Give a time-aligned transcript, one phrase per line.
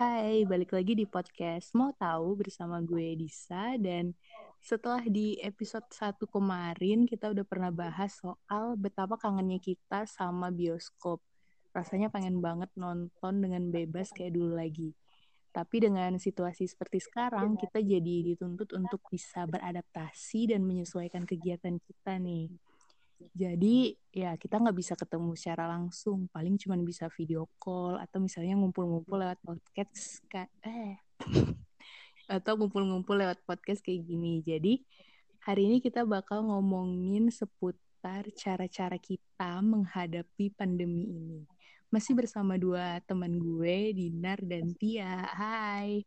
[0.00, 4.16] Hai, balik lagi di podcast Mau Tahu bersama gue Disa dan
[4.56, 11.20] setelah di episode 1 kemarin kita udah pernah bahas soal betapa kangennya kita sama bioskop.
[11.76, 14.96] Rasanya pengen banget nonton dengan bebas kayak dulu lagi.
[15.52, 22.16] Tapi dengan situasi seperti sekarang, kita jadi dituntut untuk bisa beradaptasi dan menyesuaikan kegiatan kita
[22.16, 22.48] nih.
[23.36, 28.56] Jadi ya kita nggak bisa ketemu secara langsung, paling cuma bisa video call atau misalnya
[28.56, 30.24] ngumpul-ngumpul lewat podcast
[30.64, 30.96] eh
[32.36, 34.40] atau ngumpul-ngumpul lewat podcast kayak gini.
[34.40, 34.80] Jadi
[35.44, 41.40] hari ini kita bakal ngomongin seputar cara-cara kita menghadapi pandemi ini.
[41.90, 45.26] Masih bersama dua teman gue, Dinar dan Tia.
[45.26, 46.06] Hai.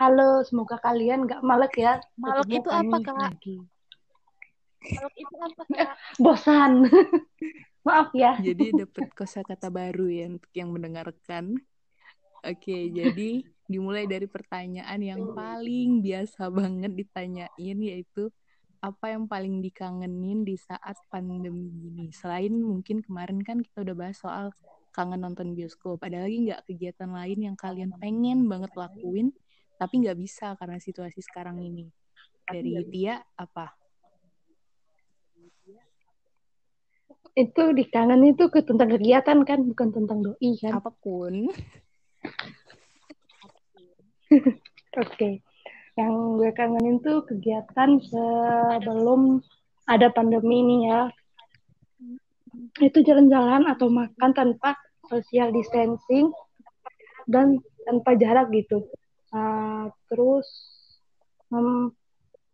[0.00, 2.00] Halo, semoga kalian nggak malek ya.
[2.16, 3.36] Malek itu apa, Kak?
[3.36, 3.60] Lagi.
[4.80, 5.94] Kalau itu apa kak?
[6.16, 6.72] Bosan.
[7.86, 8.36] Maaf ya.
[8.36, 11.56] Jadi dapat kosakata baru ya untuk yang mendengarkan.
[12.40, 18.32] Oke, jadi dimulai dari pertanyaan yang paling biasa banget ditanyain yaitu
[18.80, 22.08] apa yang paling dikangenin di saat pandemi ini?
[22.16, 24.56] Selain mungkin kemarin kan kita udah bahas soal
[24.96, 26.00] kangen nonton bioskop.
[26.00, 29.36] Ada lagi nggak kegiatan lain yang kalian pengen banget lakuin
[29.76, 31.88] tapi nggak bisa karena situasi sekarang ini?
[32.44, 33.79] Dari Tia apa?
[37.38, 40.78] Itu dikangen itu ke tentang kegiatan kan bukan tentang doi kan?
[40.78, 41.50] Apa pun.
[44.30, 44.50] Oke.
[44.94, 45.34] Okay.
[45.98, 49.42] yang gue kangenin tuh kegiatan sebelum
[49.84, 51.10] ada pandemi ini ya.
[52.80, 54.78] Itu jalan-jalan atau makan tanpa
[55.10, 56.32] social distancing
[57.28, 58.86] dan tanpa jarak gitu.
[59.30, 60.46] Uh, terus
[61.54, 61.94] um,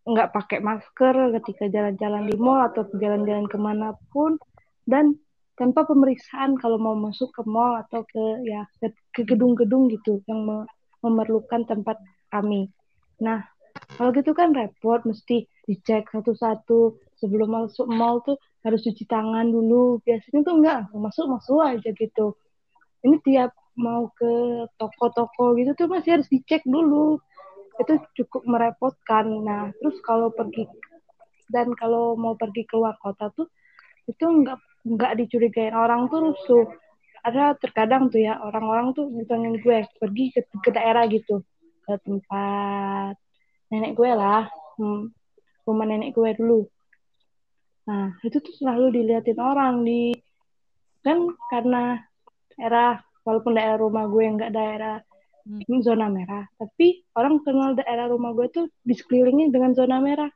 [0.07, 4.39] nggak pakai masker ketika jalan-jalan di mall atau jalan-jalan ke mana pun
[4.87, 5.19] dan
[5.57, 8.69] tanpa pemeriksaan kalau mau masuk ke mall atau ke ya
[9.13, 10.65] ke gedung-gedung gitu yang
[11.01, 11.97] memerlukan tempat
[12.29, 12.69] kami.
[13.21, 13.43] Nah,
[13.97, 19.99] kalau gitu kan repot, mesti dicek satu-satu sebelum masuk mall tuh harus cuci tangan dulu.
[20.05, 22.37] Biasanya tuh enggak, masuk masuk aja gitu.
[23.03, 27.17] Ini tiap mau ke toko-toko gitu tuh masih harus dicek dulu.
[27.81, 29.25] Itu cukup merepotkan.
[29.41, 30.69] Nah, terus kalau pergi
[31.47, 33.47] dan kalau mau pergi keluar kota tuh
[34.11, 36.67] itu enggak nggak dicurigain orang tuh rusuh.
[37.27, 41.43] Ada terkadang tuh ya orang-orang tuh ngitungin gue pergi ke, ke daerah gitu
[41.83, 43.19] ke tempat
[43.71, 44.47] nenek gue lah
[44.79, 45.11] hmm,
[45.67, 46.63] rumah nenek gue dulu.
[47.91, 50.15] Nah itu tuh selalu diliatin orang di
[51.03, 51.99] kan karena
[52.55, 54.99] daerah walaupun daerah rumah gue nggak daerah
[55.47, 55.83] hmm.
[55.83, 60.31] zona merah tapi orang kenal daerah rumah gue tuh di sekelilingnya dengan zona merah.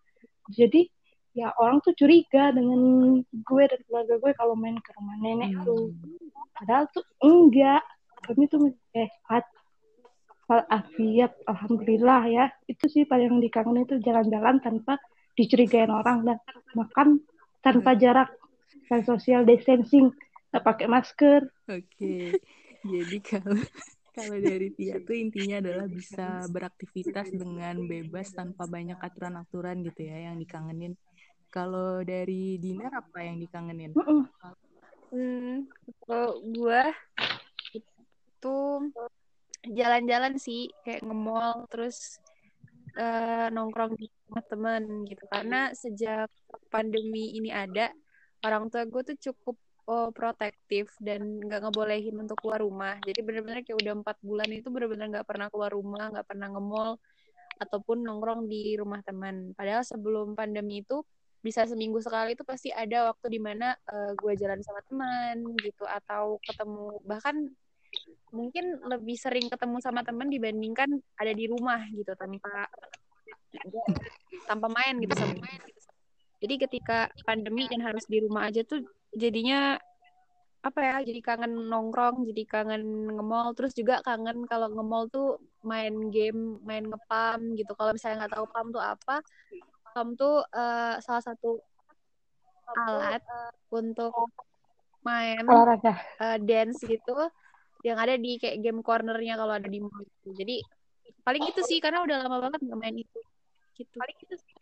[0.51, 0.91] Jadi
[1.31, 2.81] ya orang tuh curiga dengan
[3.23, 5.63] gue dan keluarga gue kalau main ke rumah nenek hmm.
[5.63, 5.95] tuh
[6.59, 7.83] padahal tuh enggak
[8.27, 9.47] kami tuh sehat
[10.51, 14.99] walafiat alhamdulillah ya itu sih paling dikangen itu jalan-jalan tanpa
[15.39, 16.39] dicurigain orang dan
[16.75, 17.23] makan
[17.63, 18.01] tanpa hmm.
[18.03, 18.31] jarak
[18.91, 20.11] dan social distancing
[20.51, 22.35] nggak pakai masker oke okay.
[22.83, 23.55] jadi kalau
[24.11, 30.31] kalau dari Tia tuh intinya adalah bisa beraktivitas dengan bebas tanpa banyak aturan-aturan gitu ya
[30.31, 30.99] yang dikangenin.
[31.51, 33.91] Kalau dari Dinar apa yang dikangenin?
[35.11, 35.67] Hmm,
[36.07, 36.83] kalau gue
[37.75, 38.59] itu
[39.67, 42.23] jalan-jalan sih kayak nge-mall terus
[42.95, 45.25] uh, nongkrong di rumah temen gitu.
[45.27, 46.31] Karena sejak
[46.71, 47.91] pandemi ini ada
[48.47, 49.59] orang tua gue tuh cukup
[49.91, 52.95] oh, protektif dan nggak ngebolehin untuk keluar rumah.
[53.03, 56.95] Jadi bener-bener kayak udah empat bulan itu bener-bener nggak pernah keluar rumah nggak pernah nge-mall
[57.59, 59.51] ataupun nongkrong di rumah teman.
[59.59, 61.03] Padahal sebelum pandemi itu
[61.43, 65.37] bisa seminggu sekali itu pasti ada waktu di mana uh, eh, gue jalan sama teman
[65.59, 67.01] gitu atau ketemu.
[67.05, 67.37] Bahkan
[68.31, 72.71] mungkin lebih sering ketemu sama teman dibandingkan ada di rumah gitu tanpa
[74.47, 75.61] tanpa main gitu sama main
[76.39, 79.79] jadi ketika pandemi dan harus di rumah aja tuh jadinya
[80.61, 82.83] apa ya jadi kangen nongkrong jadi kangen
[83.17, 88.35] nge-mall terus juga kangen kalau nge-mall tuh main game main ngepam gitu kalau misalnya nggak
[88.37, 89.25] tahu pam tuh apa
[89.91, 91.59] Tom tuh uh, salah satu
[92.77, 93.25] alat
[93.73, 94.13] untuk
[95.03, 97.17] main olahraga uh, dance gitu
[97.81, 100.37] yang ada di kayak game cornernya kalau ada di mall gitu.
[100.37, 100.61] Jadi
[101.25, 103.21] paling itu sih karena udah lama banget nggak main itu.
[103.77, 103.97] Gitu.
[103.97, 104.53] Paling itu sih.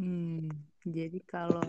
[0.00, 0.48] Hmm,
[0.88, 1.60] jadi kalau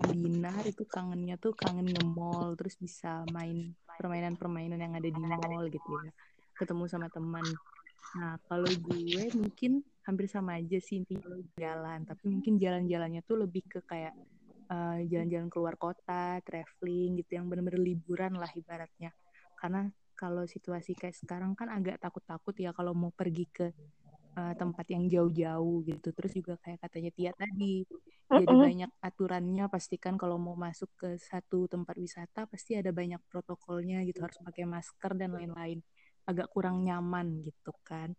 [0.00, 5.90] Dinar itu kangennya tuh kangen nge-mall terus bisa main permainan-permainan yang ada di mall gitu
[6.00, 6.10] ya.
[6.56, 7.44] Ketemu sama teman.
[8.12, 13.64] Nah, kalau gue mungkin hampir sama aja sih intinya jalan, tapi mungkin jalan-jalannya tuh lebih
[13.68, 14.12] ke kayak
[14.68, 19.14] eh, jalan-jalan keluar kota, traveling gitu yang bener-bener liburan lah ibaratnya.
[19.56, 19.88] Karena
[20.18, 23.66] kalau situasi kayak sekarang kan agak takut-takut ya kalau mau pergi ke
[24.36, 26.08] uh, tempat yang jauh-jauh gitu.
[26.12, 27.84] Terus juga kayak katanya Tia tadi,
[28.28, 29.64] jadi banyak aturannya.
[29.68, 34.64] Pastikan kalau mau masuk ke satu tempat wisata pasti ada banyak protokolnya gitu, harus pakai
[34.64, 35.80] masker dan lain-lain.
[36.24, 38.14] Agak kurang nyaman gitu kan.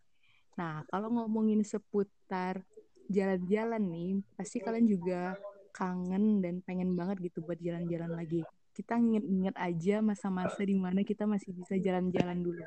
[0.59, 2.61] Nah, kalau ngomongin seputar
[3.09, 5.33] jalan-jalan nih, pasti kalian juga
[5.73, 8.45] kangen dan pengen banget gitu buat jalan-jalan lagi.
[8.73, 12.61] Kita inget-inget aja masa-masa di mana kita masih bisa jalan-jalan dulu.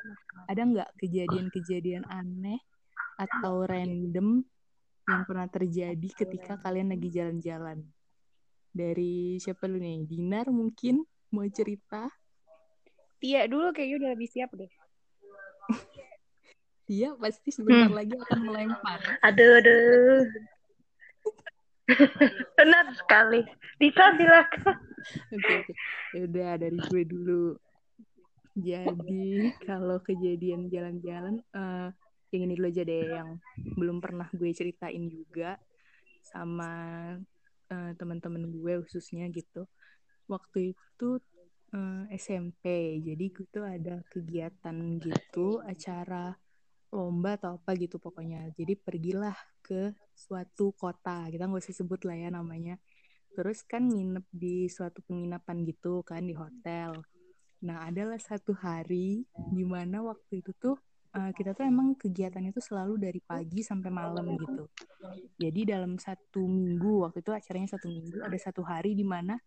[0.51, 2.59] Ada nggak kejadian-kejadian aneh
[3.17, 4.45] atau random
[5.07, 7.83] yang pernah terjadi ketika kalian lagi jalan-jalan?
[8.77, 10.05] Dari siapa dulu nih?
[10.05, 11.03] Dinar mungkin
[11.33, 12.13] mau cerita?
[13.17, 14.69] Tia dulu kayaknya udah lebih siap deh.
[16.87, 17.99] Dia pasti sebentar hmm.
[17.99, 19.01] lagi akan melempar.
[19.27, 20.23] Aduh, aduh.
[22.59, 23.43] Benar sekali.
[23.81, 24.77] Bisa silakan.
[25.35, 25.73] Oke, oke.
[26.15, 27.45] Ya udah dari gue dulu.
[28.57, 31.91] Jadi kalau kejadian jalan-jalan, uh,
[32.37, 35.57] yang ini dulu aja deh yang belum pernah gue ceritain juga
[36.21, 36.73] sama
[37.73, 39.65] uh, teman-teman gue khususnya gitu.
[40.29, 41.19] Waktu itu
[41.73, 46.37] uh, eh, SMP jadi gue tuh ada kegiatan gitu acara
[46.95, 48.53] lomba atau apa gitu pokoknya.
[48.55, 51.27] Jadi pergilah ke suatu kota.
[51.29, 52.79] Kita nggak usah sebut lah ya namanya.
[53.35, 57.05] Terus kan nginep di suatu penginapan gitu kan di hotel.
[57.67, 60.77] Nah adalah satu hari di mana waktu itu tuh
[61.17, 64.69] uh, kita tuh emang kegiatannya tuh selalu dari pagi sampai malam gitu.
[65.41, 69.41] Jadi dalam satu minggu waktu itu acaranya satu minggu ada satu hari di mana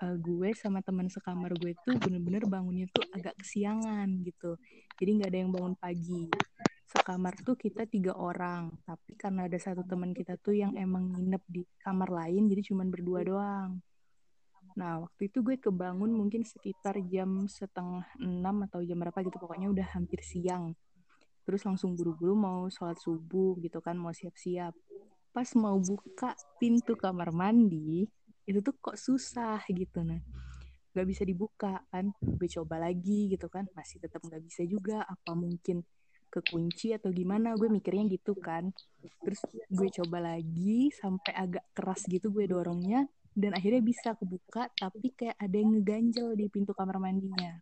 [0.00, 4.56] uh, gue sama teman sekamar gue tuh bener-bener bangunnya tuh agak kesiangan gitu.
[4.96, 6.32] Jadi nggak ada yang bangun pagi.
[6.92, 11.40] Sekamar tuh kita tiga orang, tapi karena ada satu teman kita tuh yang emang nginep
[11.48, 13.80] di kamar lain, jadi cuman berdua doang.
[14.76, 19.72] Nah, waktu itu gue kebangun mungkin sekitar jam setengah enam atau jam berapa gitu, pokoknya
[19.72, 20.76] udah hampir siang
[21.42, 24.74] terus langsung buru-buru mau sholat subuh gitu kan mau siap-siap.
[25.32, 28.06] Pas mau buka pintu kamar mandi
[28.42, 30.20] itu tuh kok susah gitu nah.
[30.92, 35.32] Nggak bisa dibuka kan gue coba lagi gitu kan masih tetap nggak bisa juga apa
[35.32, 35.80] mungkin
[36.32, 37.52] kekunci atau gimana?
[37.56, 38.72] Gue mikirnya gitu kan.
[39.24, 45.12] Terus gue coba lagi sampai agak keras gitu gue dorongnya dan akhirnya bisa kebuka tapi
[45.16, 47.56] kayak ada yang ngeganjel di pintu kamar mandinya.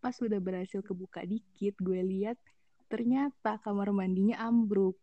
[0.00, 2.36] Pas udah berhasil kebuka dikit gue lihat
[2.94, 4.94] ternyata kamar mandinya ambruk.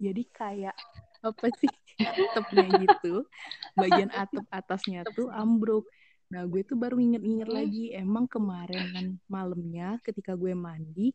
[0.00, 0.72] Jadi kayak
[1.20, 1.68] apa sih
[2.00, 3.28] atapnya gitu.
[3.76, 5.84] Bagian atap atasnya tuh ambruk.
[6.32, 11.12] Nah gue tuh baru inget-inget lagi emang kemarin kan malamnya ketika gue mandi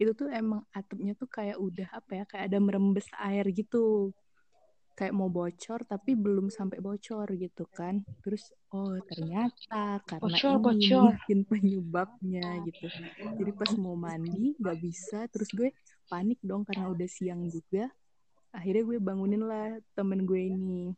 [0.00, 4.12] itu tuh emang atapnya tuh kayak udah apa ya kayak ada merembes air gitu
[4.96, 8.00] kayak mau bocor tapi belum sampai bocor gitu kan.
[8.24, 11.02] Terus oh ternyata karena bocor, ini bocor.
[11.12, 12.88] mungkin penyebabnya gitu.
[13.36, 15.76] Jadi pas mau mandi nggak bisa terus gue
[16.08, 17.92] panik dong karena udah siang juga.
[18.56, 20.96] Akhirnya gue bangunin lah temen gue ini.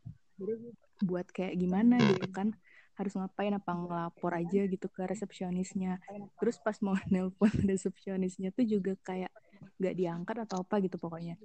[1.03, 2.55] Buat kayak gimana gitu kan
[2.95, 5.99] harus ngapain apa ngelapor aja gitu ke resepsionisnya.
[6.39, 9.31] Terus pas mau nelpon resepsionisnya tuh juga kayak
[9.79, 11.35] nggak diangkat atau apa gitu pokoknya.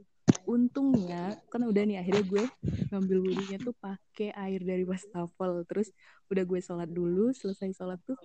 [0.44, 2.44] Untungnya kan udah nih akhirnya gue
[2.92, 5.64] ngambil wudhunya tuh pakai air dari wastafel.
[5.64, 5.88] Terus
[6.28, 8.18] udah gue sholat dulu selesai sholat tuh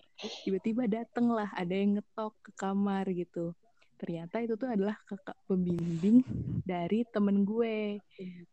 [0.43, 3.55] tiba-tiba dateng lah ada yang ngetok ke kamar gitu.
[3.99, 6.23] Ternyata itu tuh adalah kakak pembimbing
[6.63, 7.99] dari temen gue.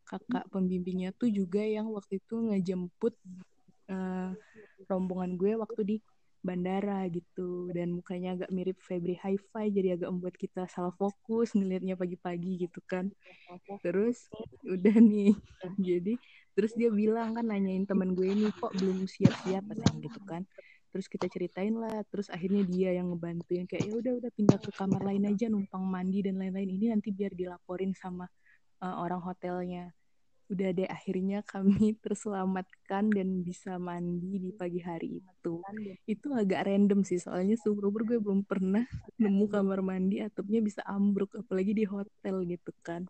[0.02, 3.14] Kakak pembimbingnya tuh juga yang waktu itu ngejemput
[3.90, 4.30] uh,
[4.90, 5.96] rombongan gue waktu di
[6.46, 7.74] bandara gitu.
[7.74, 12.78] Dan mukanya agak mirip Febri Hi-Fi jadi agak membuat kita salah fokus ngelihatnya pagi-pagi gitu
[12.86, 13.10] kan.
[13.82, 14.30] Terus
[14.62, 15.34] udah nih.
[15.82, 16.14] Jadi
[16.56, 19.66] terus dia bilang kan nanyain teman gue ini kok belum siap-siap?
[19.66, 20.46] Katanya gitu kan.
[20.94, 22.06] Terus kita ceritain lah.
[22.08, 25.82] Terus akhirnya dia yang ngebantuin kayak ya udah udah pindah ke kamar lain aja numpang
[25.82, 26.70] mandi dan lain-lain.
[26.70, 28.30] Ini nanti biar dilaporin sama
[28.80, 29.90] uh, orang hotelnya
[30.46, 35.58] udah deh akhirnya kami terselamatkan dan bisa mandi di pagi hari itu.
[36.06, 38.86] Itu agak random sih soalnya seumur umur gue belum pernah
[39.22, 43.02] nemu kamar mandi atapnya bisa ambruk apalagi di hotel gitu kan.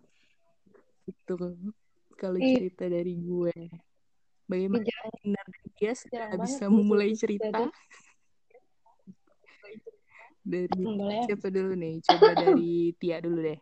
[1.04, 1.36] Itu
[2.16, 3.56] kalau cerita dari gue.
[4.46, 4.86] Bagaimana
[5.26, 5.46] Dinar
[5.82, 6.06] Yes
[6.38, 7.66] bisa memulai cerita?
[10.46, 10.86] Dari
[11.26, 11.98] siapa dulu nih?
[12.06, 13.58] Coba dari Tia dulu deh.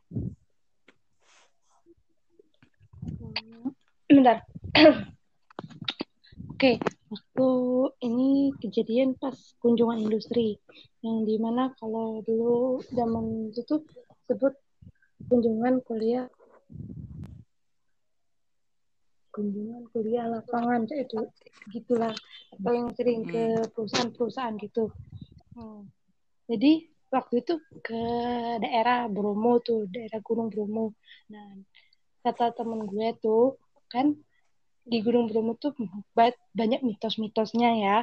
[4.15, 4.47] Bentar.
[6.55, 6.79] Oke,
[7.11, 7.51] waktu
[8.07, 10.63] ini kejadian pas kunjungan industri
[11.03, 13.83] yang di mana kalau dulu zaman itu tuh
[14.31, 14.55] sebut
[15.27, 16.31] kunjungan kuliah
[19.35, 21.27] kunjungan kuliah lapangan itu
[21.75, 22.15] gitulah
[22.55, 23.67] atau yang sering ke hmm.
[23.75, 24.95] perusahaan-perusahaan gitu.
[25.59, 25.91] Hmm.
[26.47, 28.03] Jadi waktu itu ke
[28.63, 30.95] daerah Bromo tuh daerah Gunung Bromo
[31.27, 31.59] nah
[32.25, 34.17] kata temen gue tuh kan
[34.85, 35.73] di Gunung Bromo tuh
[36.53, 37.97] banyak mitos-mitosnya ya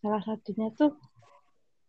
[0.00, 0.96] salah satunya tuh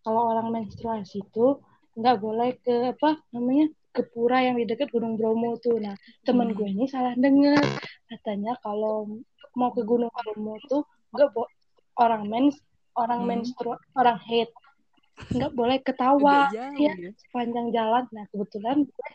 [0.02, 1.62] kalau orang menstruasi itu
[1.96, 5.78] nggak boleh ke apa namanya ke pura yang di dekat Gunung Bromo tuh.
[5.78, 5.94] Nah,
[6.24, 6.58] temen hmm.
[6.58, 7.60] gue ini salah dengar.
[8.08, 9.20] Katanya kalau
[9.54, 11.44] mau ke Gunung Bromo tuh nggak bo
[12.00, 12.56] orang mens
[12.96, 13.28] orang hmm.
[13.28, 14.48] menstru orang head
[15.22, 18.04] nggak boleh ketawa jauh, ya, ya sepanjang jalan.
[18.16, 19.10] Nah, kebetulan gue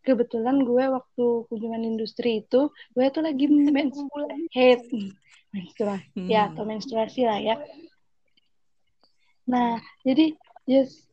[0.00, 4.80] kebetulan gue waktu kunjungan industri itu gue tuh lagi menstruasi head
[5.50, 6.28] menstruasi hmm.
[6.30, 7.56] ya atau menstruasi lah ya.
[9.50, 10.38] Nah, jadi
[10.70, 11.10] yes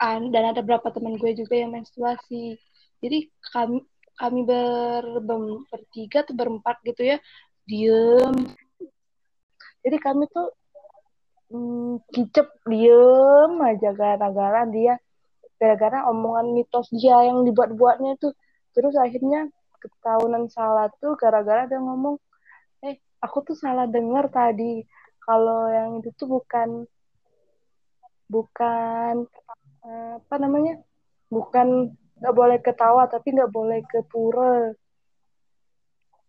[0.00, 2.56] dan ada beberapa teman gue juga yang menstruasi
[3.04, 3.84] jadi kami
[4.16, 5.04] kami ber,
[5.68, 7.16] bertiga atau berempat gitu ya
[7.68, 8.36] diem
[9.84, 10.48] jadi kami tuh
[11.52, 14.96] hmm, kicep diem aja gara-gara dia
[15.60, 18.32] gara-gara omongan mitos dia yang dibuat-buatnya tuh.
[18.72, 22.16] Terus akhirnya ketahuan salah tuh gara-gara dia ngomong
[22.84, 24.80] eh aku tuh salah dengar tadi.
[25.20, 26.88] Kalau yang itu tuh bukan
[28.32, 29.28] bukan
[30.24, 30.80] apa namanya?
[31.28, 34.76] Bukan nggak boleh ketawa tapi nggak boleh ke pura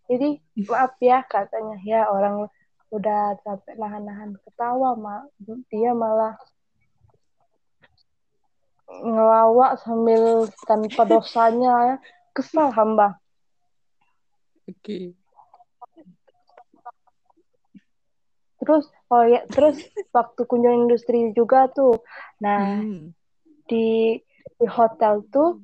[0.07, 0.39] jadi
[0.71, 2.47] maaf ya katanya ya orang
[2.95, 5.27] udah sampai nahan-nahan ketawa mak
[5.67, 6.39] dia malah
[8.99, 11.95] ngelawak sambil tanpa dosanya ya
[12.35, 13.15] kesal hamba
[14.67, 15.05] oke okay.
[18.59, 19.79] terus oh ya terus
[20.11, 22.03] waktu kunjungan industri juga tuh
[22.43, 23.15] nah hmm
[23.71, 24.19] di
[24.59, 25.63] di hotel tuh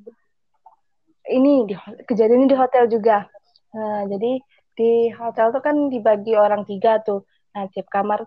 [1.27, 1.75] ini di
[2.07, 3.27] kejadian ini di hotel juga.
[3.75, 4.39] Nah, jadi
[4.77, 7.27] di hotel tuh kan dibagi orang tiga tuh.
[7.51, 8.24] Nah, tiap kamar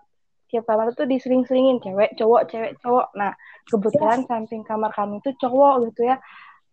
[0.51, 3.07] tiap kamar tuh disering-seringin cewek, cowok, cewek, cowok.
[3.15, 3.31] Nah,
[3.71, 6.19] kebetulan samping kamar kami tuh cowok gitu ya.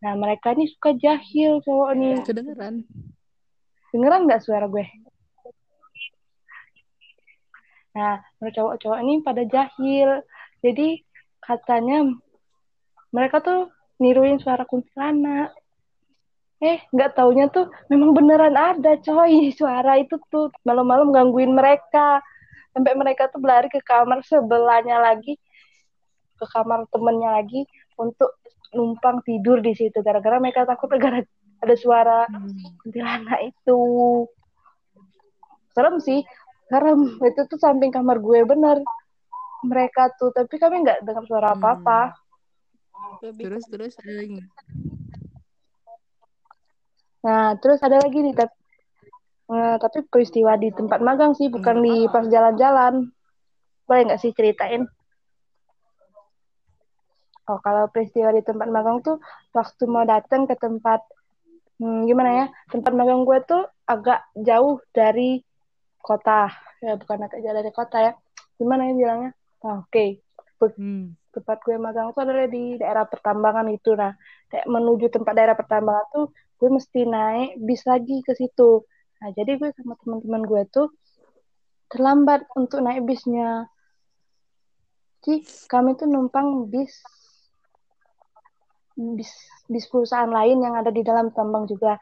[0.03, 2.19] Nah, mereka ini suka jahil cowok nih.
[2.27, 2.83] Kedengeran.
[3.95, 4.87] Dengeran nggak suara gue?
[7.95, 10.27] Nah, cowok-cowok ini pada jahil.
[10.59, 11.07] Jadi
[11.39, 12.03] katanya
[13.15, 13.71] mereka tuh
[14.03, 15.55] niruin suara kuntilanak
[16.59, 22.19] eh nggak taunya tuh memang beneran ada coy suara itu tuh malam-malam gangguin mereka
[22.79, 25.35] sampai mereka tuh berlari ke kamar sebelahnya lagi
[26.39, 27.67] ke kamar temennya lagi
[27.99, 28.39] untuk
[28.71, 29.99] numpang tidur di situ.
[30.07, 31.19] Gara-gara mereka takut gara
[31.59, 32.79] ada suara hmm.
[32.87, 33.83] kuntilanak itu.
[35.75, 36.23] Serem sih.
[36.71, 37.19] Serem.
[37.19, 38.79] Itu tuh samping kamar gue bener.
[39.67, 40.31] Mereka tuh.
[40.31, 42.15] Tapi kami nggak dengar suara apa-apa.
[42.15, 42.27] Hmm
[43.19, 44.39] terus terus ada lagi
[47.19, 48.58] nah terus ada lagi nih tapi
[49.49, 53.09] uh, tapi peristiwa di tempat magang sih bukan di pas jalan-jalan.
[53.89, 54.85] Boleh nggak sih ceritain?
[57.49, 59.17] Oh kalau peristiwa di tempat magang tuh
[59.57, 61.01] waktu mau datang ke tempat
[61.81, 65.41] hmm, gimana ya tempat magang gue tuh agak jauh dari
[65.97, 66.53] kota.
[66.85, 68.13] Ya bukan agak jauh dari kota ya.
[68.61, 69.31] Gimana ya bilangnya?
[69.65, 69.91] Oh, oke.
[69.91, 70.21] Okay.
[70.61, 71.17] hmm.
[71.29, 73.97] tempat gue magang tuh adalah di daerah pertambangan itu.
[73.97, 74.13] Nah
[74.53, 76.27] kayak menuju tempat daerah pertambangan tuh
[76.59, 78.85] gue mesti naik bis lagi ke situ
[79.19, 80.89] nah jadi gue sama teman-teman gue tuh
[81.89, 83.67] terlambat untuk naik bisnya.
[85.25, 86.93] Jadi kami tuh numpang bis
[88.95, 89.31] bis
[89.67, 91.99] bis perusahaan lain yang ada di dalam tambang juga.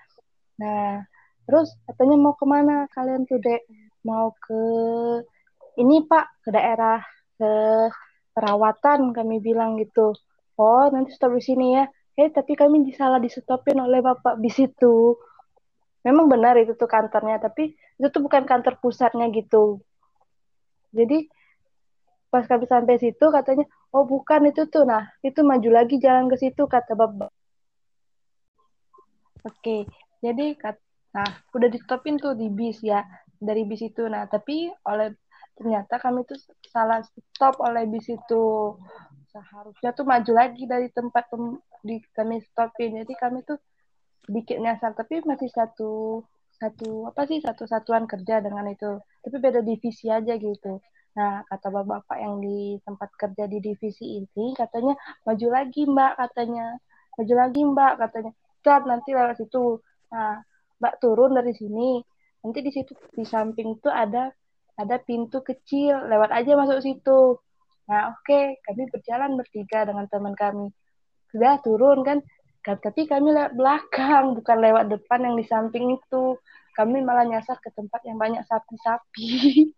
[0.60, 1.06] Nah
[1.46, 3.64] terus katanya mau ke mana kalian tuh dek?
[4.04, 4.60] Mau ke
[5.80, 7.00] ini pak ke daerah
[7.38, 7.50] ke
[8.34, 10.12] perawatan kami bilang gitu.
[10.58, 11.84] Oh nanti stop di sini ya.
[12.16, 15.16] Eh tapi kami disalah disetopin oleh bapak bis itu
[16.06, 19.82] memang benar itu tuh kantornya tapi itu tuh bukan kantor pusatnya gitu.
[20.94, 21.26] Jadi
[22.30, 24.86] pas kami sampai situ katanya oh bukan itu tuh.
[24.86, 27.34] Nah itu maju lagi jalan ke situ kata bapak
[29.46, 29.76] oke
[30.20, 30.76] jadi kat
[31.14, 33.00] nah udah di stopin tuh di bis ya
[33.40, 34.04] dari bis itu.
[34.04, 35.16] Nah tapi oleh
[35.56, 36.36] ternyata kami tuh
[36.68, 38.76] salah stop oleh bis itu.
[39.32, 43.00] Seharusnya tuh maju lagi dari tempat tem di kami stopin.
[43.00, 43.56] Jadi kami tuh
[44.26, 46.22] sedikit nyasar tapi masih satu
[46.56, 48.98] satu apa sih satu satuan kerja dengan itu.
[49.22, 50.82] Tapi beda divisi aja gitu.
[51.16, 56.66] Nah kata bapak-bapak yang di tempat kerja di divisi ini katanya maju lagi mbak katanya.
[57.16, 58.32] Maju lagi mbak katanya.
[58.64, 59.80] Cat nanti lewat situ.
[60.12, 60.42] Nah
[60.80, 62.00] mbak turun dari sini.
[62.44, 64.30] Nanti di situ di samping tuh ada
[64.76, 67.40] ada pintu kecil, lewat aja masuk situ.
[67.88, 70.68] Nah, oke, okay, kami berjalan bertiga dengan teman kami.
[71.32, 72.20] Sudah turun kan,
[72.74, 76.34] tapi kami lewat belakang, bukan lewat depan yang di samping itu.
[76.74, 79.70] Kami malah nyasar ke tempat yang banyak sapi-sapi.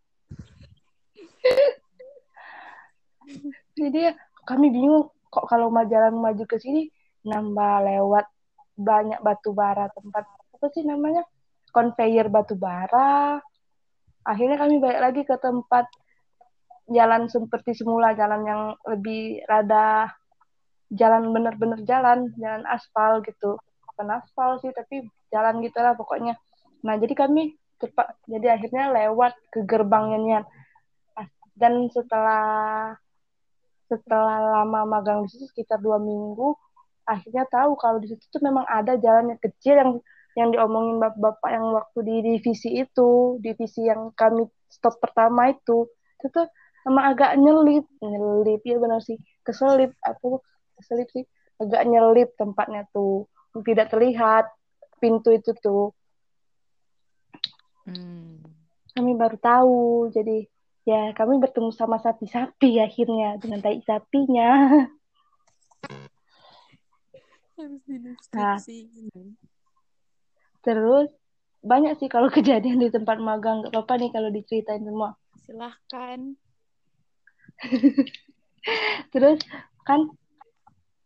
[3.78, 4.08] Jadi
[4.48, 6.88] kami bingung kok kalau mau jalan maju ke sini
[7.28, 8.24] nambah lewat
[8.80, 11.20] banyak batu bara tempat apa sih namanya
[11.68, 13.36] conveyor batu bara
[14.24, 15.84] akhirnya kami balik lagi ke tempat
[16.88, 20.16] jalan seperti semula jalan yang lebih rada
[20.92, 23.60] jalan bener-bener jalan jalan aspal gitu.
[23.92, 26.36] Bukan aspal sih tapi jalan gitulah pokoknya.
[26.84, 30.42] Nah jadi kami cepat jadi akhirnya lewat ke gerbangnya
[31.58, 32.94] dan setelah
[33.90, 36.54] setelah lama magang di situ sekitar dua minggu
[37.08, 39.90] akhirnya tahu kalau di situ tuh memang ada jalan yang kecil yang
[40.36, 45.88] yang diomongin bapak-bapak yang waktu di divisi itu divisi yang kami stop pertama itu.
[46.20, 46.46] Itu tuh
[46.86, 49.96] sama agak nyelip nyelip ya benar sih keselip.
[50.04, 50.38] Aku
[50.78, 51.24] keselip sih.
[51.58, 53.26] Agak nyelip tempatnya tuh.
[53.52, 54.46] Tidak terlihat
[55.02, 55.90] pintu itu tuh.
[57.88, 58.44] Hmm.
[58.94, 60.10] kami baru tahu.
[60.10, 60.44] Jadi
[60.86, 63.36] ya kami bertemu sama sapi-sapi akhirnya.
[63.42, 64.50] Dengan tai sapinya.
[68.38, 68.54] Nah,
[70.62, 71.10] terus
[71.58, 73.66] banyak sih kalau kejadian di tempat magang.
[73.66, 75.18] Nggak apa-apa nih kalau diceritain semua.
[75.42, 76.38] Silahkan.
[79.12, 79.38] Terus
[79.82, 80.12] kan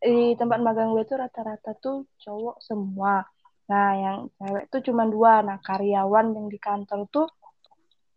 [0.02, 3.22] di tempat magang gue tuh rata-rata tuh cowok semua.
[3.70, 5.46] Nah yang cewek tuh cuma dua.
[5.46, 7.26] Nah karyawan yang di kantor tuh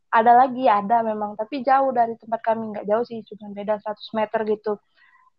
[0.10, 1.38] ada lagi ada memang.
[1.38, 2.74] Tapi jauh dari tempat kami.
[2.74, 4.74] Nggak jauh sih cuma beda 100 meter gitu.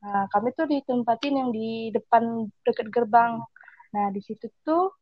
[0.07, 3.43] Nah kami tuh ditempatin yang di depan dekat gerbang.
[3.95, 4.95] Nah di situ tuh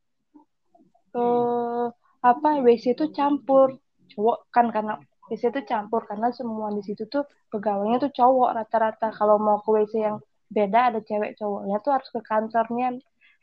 [1.13, 1.87] eh,
[2.25, 3.77] apa WC itu campur.
[4.17, 4.97] Cowok kan karena
[5.29, 6.09] WC itu campur.
[6.09, 9.13] Karena semua di situ tuh pegawainya tuh cowok rata-rata.
[9.13, 10.17] Kalau mau ke WC yang
[10.55, 12.97] beda ada cewek cowoknya tuh harus ke kantornya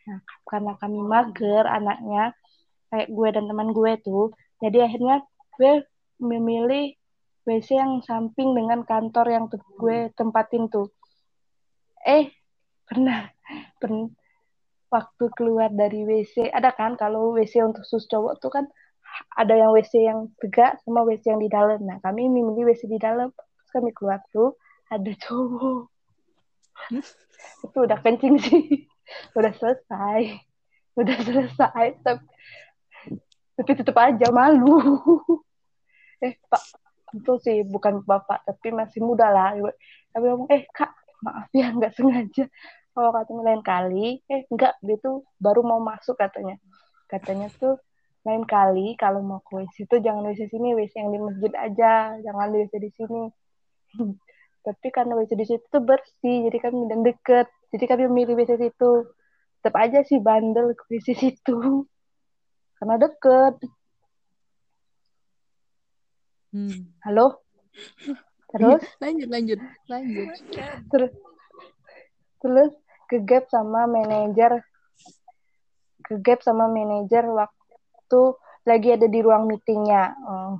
[0.07, 2.33] nah karena kami mager anaknya
[2.89, 5.21] kayak gue dan teman gue tuh jadi akhirnya
[5.59, 5.85] gue
[6.21, 6.95] memilih
[7.41, 10.93] WC yang samping dengan kantor yang gue tempatin tuh.
[12.05, 12.29] Eh,
[12.85, 13.33] pernah,
[13.81, 14.13] pernah
[14.93, 18.65] waktu keluar dari WC, ada kan kalau WC untuk sus cowok tuh kan
[19.33, 21.81] ada yang WC yang tegak sama WC yang di dalam.
[21.81, 23.33] Nah, kami memilih WC di dalam.
[23.33, 24.53] Terus kami keluar tuh
[24.93, 25.89] ada cowok.
[27.65, 28.89] Itu udah kencing sih.
[29.37, 30.41] udah selesai.
[30.97, 31.85] Udah selesai.
[32.01, 32.23] Tapi,
[33.61, 34.81] tapi tetap aja malu
[36.25, 36.63] eh pak
[37.11, 39.53] itu sih bukan bapak tapi masih muda lah
[40.09, 40.89] tapi ngomong eh kak
[41.21, 42.49] maaf ya nggak sengaja
[42.95, 46.57] kalau katanya lain kali eh enggak dia tuh baru mau masuk katanya
[47.05, 47.77] katanya tuh
[48.25, 52.15] lain kali kalau mau ke WC itu jangan WC sini WC yang di masjid aja
[52.21, 53.23] jangan di WC di sini
[54.61, 58.61] tapi karena WC di situ tuh bersih jadi kami dan deket jadi kami memilih WC
[58.61, 58.91] situ
[59.61, 61.85] tetap aja sih bandel ke WC situ
[62.77, 63.57] karena deket
[66.51, 66.91] Hmm.
[67.07, 67.39] Halo?
[68.51, 68.83] Terus?
[69.03, 70.27] lanjut, lanjut, lanjut.
[70.91, 71.13] Terus,
[72.43, 72.71] terus
[73.07, 74.59] ke gap sama manajer,
[76.03, 78.21] ke gap sama manajer waktu
[78.67, 80.11] lagi ada di ruang meetingnya.
[80.11, 80.59] Hmm.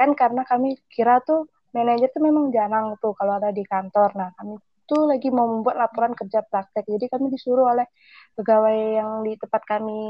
[0.00, 4.10] Kan karena kami kira tuh manajer tuh memang jarang tuh kalau ada di kantor.
[4.18, 6.84] Nah, kami tuh lagi mau membuat laporan kerja praktek.
[6.86, 7.86] Jadi kami disuruh oleh
[8.34, 10.02] pegawai yang di tempat kami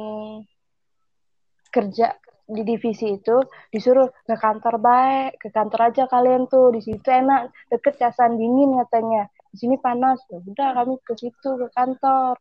[1.70, 2.16] kerja
[2.50, 3.36] di divisi itu
[3.70, 8.74] disuruh ke kantor baik, ke kantor aja kalian tuh di situ enak, deket casan dingin
[8.80, 9.28] katanya.
[9.52, 10.18] Di sini panas.
[10.32, 12.40] Ya udah kami ke situ ke kantor.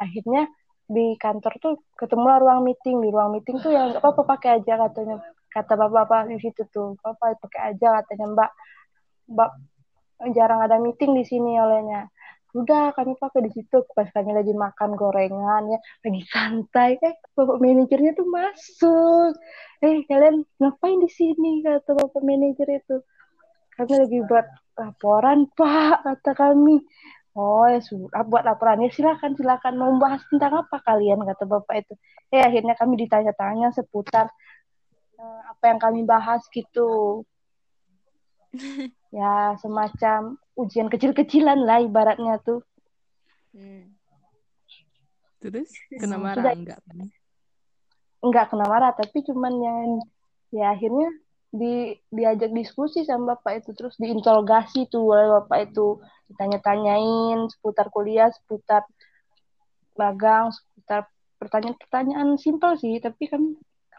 [0.00, 0.48] Akhirnya
[0.84, 4.76] di kantor tuh ketemu ruang meeting di ruang meeting tuh ya nggak apa-apa pakai aja
[4.84, 5.16] katanya
[5.54, 8.50] kata bapak-bapak di situ tuh bapak pakai aja katanya mbak.
[9.30, 9.50] Mbak
[10.34, 12.10] jarang ada meeting di sini olehnya.
[12.54, 13.82] Udah kami pakai di situ.
[13.94, 19.32] Pas kami lagi makan gorengan ya lagi santai eh bapak manajernya tuh masuk.
[19.82, 21.62] Eh kalian ngapain di sini?
[21.66, 22.96] kata bapak manajer itu.
[23.74, 24.46] Kami lagi buat
[24.78, 26.78] laporan pak kata kami.
[27.34, 29.74] Oh ya sudah buat laporannya silakan silakan.
[29.74, 31.26] Mau bahas tentang apa kalian?
[31.26, 31.94] kata bapak itu.
[32.30, 34.30] Eh akhirnya kami ditanya-tanya seputar
[35.48, 37.22] apa yang kami bahas gitu
[39.18, 42.62] ya semacam ujian kecil-kecilan lah ibaratnya tuh.
[43.54, 43.94] Hmm.
[45.42, 46.78] Terus kena marah Sudah, enggak?
[48.24, 49.88] Enggak kena marah, tapi cuman yang
[50.54, 51.10] ya akhirnya
[51.54, 58.32] di diajak diskusi sama bapak itu terus diinterogasi tuh oleh bapak itu ditanya-tanyain seputar kuliah,
[58.34, 58.82] seputar
[59.94, 61.06] magang, seputar
[61.38, 63.54] pertanyaan-pertanyaan simpel sih, tapi kan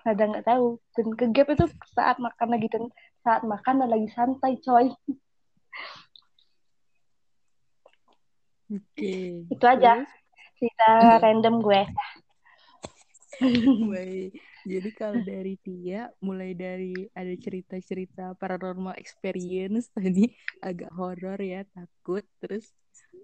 [0.05, 1.65] kadang nggak tahu dan ke gap itu
[1.97, 2.83] saat makan lagi dan
[3.25, 4.93] saat makan dan lagi santai coy
[8.65, 8.81] Oke.
[8.97, 9.45] Okay.
[9.53, 10.01] Itu aja
[10.57, 11.81] cerita random gue.
[13.93, 14.31] Baik.
[14.65, 20.33] Jadi kalau dari Tia, mulai dari ada cerita-cerita paranormal experience tadi
[20.65, 22.25] agak horor ya, takut.
[22.41, 22.73] Terus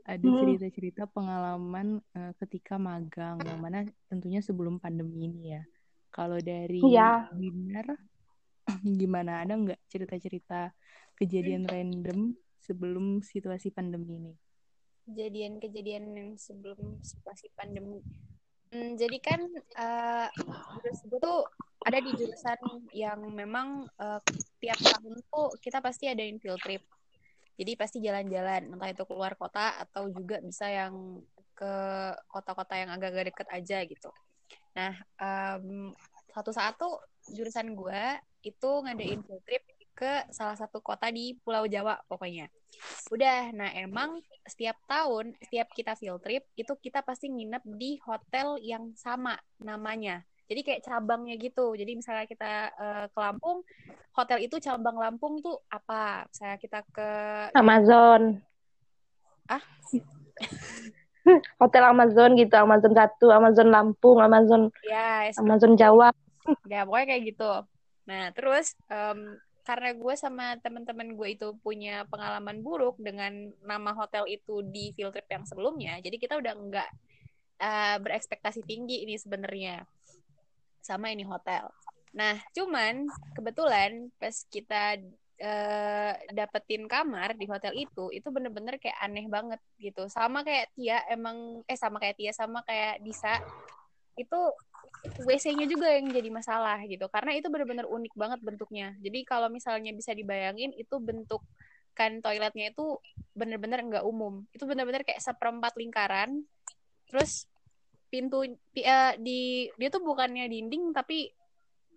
[0.05, 0.37] ada Hmm.
[0.37, 5.63] cerita-cerita pengalaman eh, ketika magang yang mana tentunya sebelum pandemi ini ya.
[6.12, 7.32] Kalau dari Iya.
[7.34, 7.88] Binar
[9.02, 10.76] gimana ada nggak cerita-cerita
[11.17, 14.34] kejadian random sebelum situasi pandemi ini?
[15.12, 18.00] kejadian-kejadian yang sebelum situasi pandemi.
[18.71, 19.41] Hmm, jadi kan
[19.76, 20.28] eh
[20.80, 21.39] jurusan gue tuh
[21.84, 22.60] ada di jurusan
[22.95, 24.21] yang memang eh,
[24.62, 26.86] tiap tahun tuh kita pasti adain field trip.
[27.60, 31.19] Jadi pasti jalan-jalan, entah itu keluar kota atau juga bisa yang
[31.54, 31.74] ke
[32.32, 34.10] kota-kota yang agak-agak deket aja gitu.
[34.75, 35.91] Nah, em,
[36.31, 36.95] suatu saat tuh
[37.31, 38.03] jurusan gue
[38.41, 42.49] itu ngadain field trip ke salah satu kota di Pulau Jawa pokoknya.
[43.13, 48.57] Udah, nah emang setiap tahun, setiap kita field trip, itu kita pasti nginep di hotel
[48.63, 50.23] yang sama namanya.
[50.49, 51.75] Jadi kayak cabangnya gitu.
[51.77, 53.63] Jadi misalnya kita eh, ke Lampung,
[54.17, 56.27] hotel itu cabang Lampung tuh apa?
[56.27, 57.10] Misalnya kita ke
[57.55, 58.41] Amazon.
[59.47, 59.63] Ah?
[61.62, 66.10] Hotel Amazon gitu, Amazon satu, Amazon Lampung, Amazon ya Amazon Jawa.
[66.73, 67.53] Ya, pokoknya kayak gitu.
[68.10, 74.25] Nah, terus em, karena gue sama teman-teman gue itu punya pengalaman buruk dengan nama hotel
[74.25, 76.89] itu di field trip yang sebelumnya, jadi kita udah nggak
[77.62, 79.86] eh, berekspektasi tinggi ini sebenarnya
[80.81, 81.69] sama ini hotel.
[82.17, 83.07] Nah, cuman
[83.38, 84.97] kebetulan pas kita
[85.41, 90.06] eh, dapetin kamar di hotel itu, itu bener-bener kayak aneh banget gitu.
[90.08, 93.41] Sama kayak Tia, emang eh sama kayak Tia, sama kayak Disa,
[94.15, 94.39] itu
[95.25, 97.10] WC-nya juga yang jadi masalah gitu.
[97.10, 98.93] Karena itu benar-benar unik banget bentuknya.
[99.01, 101.41] Jadi kalau misalnya bisa dibayangin itu bentuk
[101.97, 103.01] kan toiletnya itu
[103.34, 104.45] benar-benar nggak umum.
[104.54, 106.45] Itu benar-benar kayak seperempat lingkaran
[107.12, 107.49] terus
[108.08, 111.32] pintu pi- eh, di dia tuh bukannya dinding tapi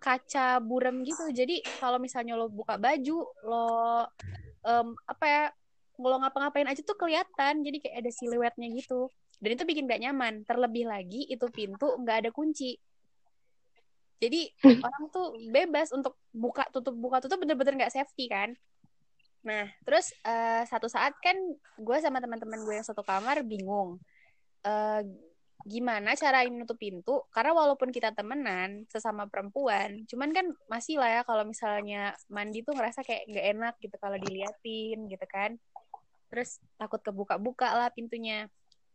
[0.05, 1.25] kaca buram gitu.
[1.33, 3.65] Jadi kalau misalnya lo buka baju lo
[4.61, 5.43] em, apa ya
[5.97, 7.65] lo ngapa-ngapain aja tuh kelihatan.
[7.65, 9.09] Jadi kayak ada siluetnya gitu.
[9.41, 10.45] Dan itu bikin gak nyaman.
[10.45, 12.77] Terlebih lagi itu pintu nggak ada kunci.
[14.21, 14.47] Jadi
[14.85, 18.53] orang tuh bebas untuk buka tutup buka tutup bener-bener nggak safety kan.
[19.43, 21.35] Nah terus eh, satu saat kan
[21.75, 23.99] gue sama teman-teman gue yang satu kamar bingung.
[24.63, 25.01] Eh,
[25.65, 27.25] gimana cara nutup pintu?
[27.33, 32.77] Karena walaupun kita temenan sesama perempuan cuman kan masih lah ya kalau misalnya mandi tuh
[32.77, 35.57] ngerasa kayak nggak enak gitu kalau diliatin gitu kan.
[36.29, 38.45] Terus takut kebuka-buka lah pintunya.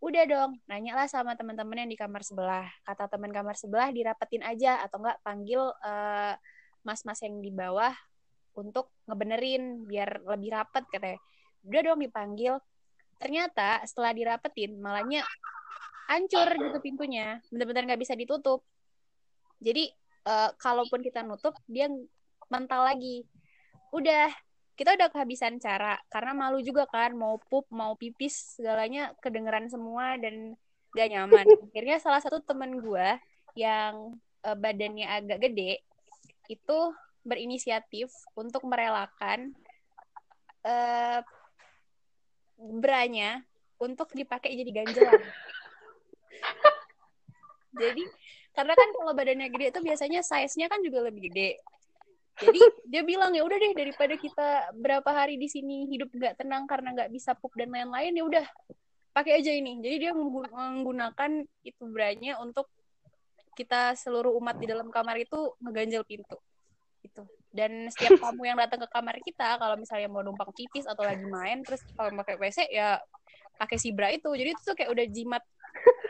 [0.01, 2.71] Udah dong nanya lah sama teman-teman yang di kamar sebelah.
[2.87, 6.35] Kata teman kamar sebelah dirapetin aja atau enggak panggil eh,
[6.87, 7.93] mas-mas yang di bawah
[8.55, 11.19] untuk ngebenerin biar lebih rapet katanya.
[11.67, 12.55] Udah dong dipanggil.
[13.21, 15.27] Ternyata setelah dirapetin malahnya
[16.11, 17.39] hancur gitu pintunya.
[17.55, 18.67] Bener-bener nggak bisa ditutup.
[19.63, 19.95] Jadi
[20.27, 21.87] eh, kalaupun kita nutup dia
[22.51, 23.23] mental lagi.
[23.95, 24.29] Udah
[24.75, 26.03] kita udah kehabisan cara.
[26.11, 30.59] Karena malu juga kan mau pup mau pipis segalanya kedengeran semua dan
[30.99, 31.47] gak nyaman.
[31.71, 33.09] Akhirnya salah satu temen gue
[33.55, 35.87] yang eh, badannya agak gede
[36.51, 36.79] itu
[37.23, 39.55] berinisiatif untuk merelakan
[40.61, 41.21] eh
[42.61, 43.41] branya
[43.81, 45.23] untuk dipakai jadi ganjelan
[47.81, 48.05] jadi
[48.51, 51.61] karena kan kalau badannya gede itu biasanya size-nya kan juga lebih gede.
[52.41, 56.65] Jadi dia bilang ya udah deh daripada kita berapa hari di sini hidup nggak tenang
[56.65, 58.47] karena nggak bisa pup dan lain-lain ya udah
[59.13, 59.77] pakai aja ini.
[59.85, 62.67] Jadi dia menggu- menggunakan itu branya untuk
[63.55, 66.41] kita seluruh umat di dalam kamar itu ngeganjel pintu
[67.05, 67.23] gitu.
[67.53, 71.27] Dan setiap tamu yang datang ke kamar kita kalau misalnya mau numpang pipis atau lagi
[71.29, 72.97] main terus kalau pakai WC ya
[73.61, 74.33] pakai si bra itu.
[74.33, 75.43] Jadi itu tuh kayak udah jimat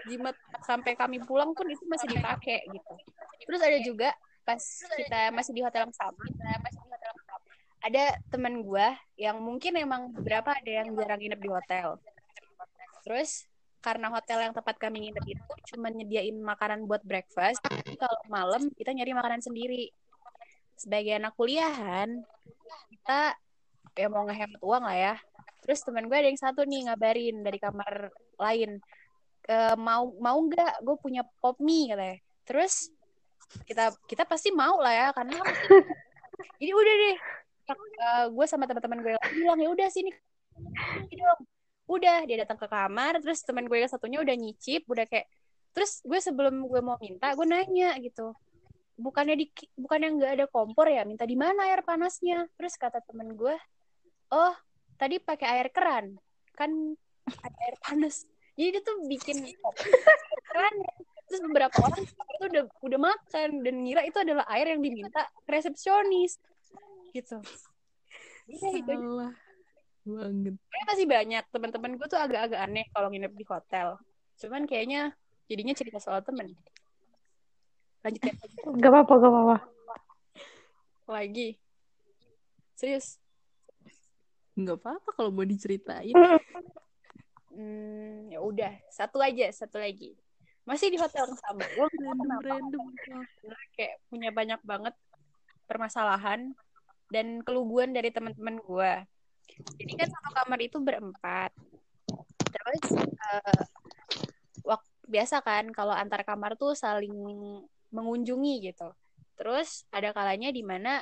[0.09, 2.95] jimat sampai kami pulang pun itu masih dipakai gitu.
[3.47, 4.11] Terus ada juga
[4.45, 4.61] pas
[4.97, 6.23] kita masih di hotel yang sama
[7.81, 11.97] ada teman gua yang mungkin emang beberapa ada yang jarang nginep di hotel.
[13.05, 13.49] Terus
[13.81, 18.69] karena hotel yang tempat kami nginep itu cuma nyediain makanan buat breakfast tapi kalau malam
[18.77, 19.89] kita nyari makanan sendiri.
[20.77, 22.21] Sebagai anak kuliahan
[22.93, 23.37] kita
[23.97, 25.15] ya mau ngehemat uang lah ya.
[25.65, 28.81] Terus teman gue ada yang satu nih ngabarin dari kamar lain
[29.51, 32.19] e, mau mau nggak gue punya pop mie katanya.
[32.47, 32.95] Terus
[33.67, 35.35] kita kita pasti mau lah ya karena
[36.63, 37.17] jadi udah deh
[37.77, 40.11] Eh, gue sama teman-teman gue bilang ya udah sini
[41.07, 41.41] Sini dong.
[41.91, 45.27] Udah dia datang ke kamar terus teman gue yang satunya udah nyicip udah kayak
[45.71, 48.35] terus gue sebelum gue mau minta gue nanya gitu.
[49.01, 49.47] Bukannya di
[49.79, 51.07] bukannya nggak ada kompor ya?
[51.07, 52.47] Minta di mana air panasnya?
[52.59, 53.55] Terus kata temen gue
[54.35, 54.55] oh
[54.99, 56.19] tadi pakai air keran.
[56.57, 56.95] Kan
[57.31, 58.27] ada air panas
[58.61, 59.37] jadi dia tuh bikin
[60.53, 60.75] keran
[61.25, 66.37] terus beberapa orang itu udah udah makan dan ngira itu adalah air yang diminta resepsionis.
[67.17, 67.41] Gitu.
[67.41, 69.01] Udah, itu aja.
[69.01, 69.33] Salah.
[70.05, 70.59] banget.
[70.59, 71.45] Kayaknya masih banyak.
[71.55, 73.97] Teman-teman gue tuh agak-agak aneh kalau nginep di hotel.
[74.37, 75.15] Cuman kayaknya
[75.49, 76.53] jadinya cerita soal temen.
[78.05, 78.35] Lanjut ya.
[78.77, 79.57] Gak apa-apa, gak apa-apa.
[81.11, 81.59] lagi.
[82.77, 83.17] Serius?
[84.55, 86.13] Nggak apa-apa kalau mau diceritain
[87.51, 90.15] hmm, ya udah satu aja satu lagi.
[90.65, 91.65] Masih di hotel yang sama.
[91.75, 92.87] Gue random random.
[93.75, 94.95] kayak punya banyak banget
[95.67, 96.53] permasalahan
[97.11, 98.93] dan keluguan dari teman-teman gue
[99.77, 101.51] jadi kan satu kamar itu berempat.
[102.51, 103.65] Terus eh,
[104.65, 107.15] waktu biasa kan kalau antar kamar tuh saling
[107.91, 108.89] mengunjungi gitu.
[109.37, 111.01] Terus ada kalanya di mana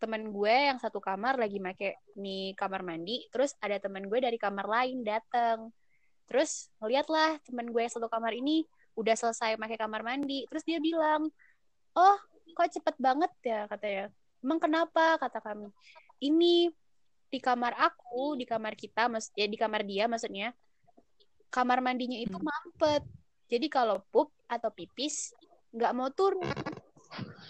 [0.00, 4.40] teman gue yang satu kamar lagi make nih kamar mandi terus ada teman gue dari
[4.40, 5.68] kamar lain dateng.
[6.24, 8.64] Terus ngeliatlah teman gue yang satu kamar ini
[8.96, 11.28] udah selesai pakai kamar mandi terus dia bilang
[11.94, 12.16] oh
[12.56, 14.08] kok cepet banget ya katanya.
[14.40, 15.20] Emang kenapa?
[15.20, 15.68] kata kami.
[16.24, 16.72] Ini
[17.30, 20.50] di kamar aku di kamar kita mas ya di kamar dia maksudnya
[21.52, 22.48] kamar mandinya itu Hmm.
[22.48, 23.04] mampet.
[23.52, 25.36] Jadi kalau pup atau pipis
[25.70, 26.69] nggak mau turun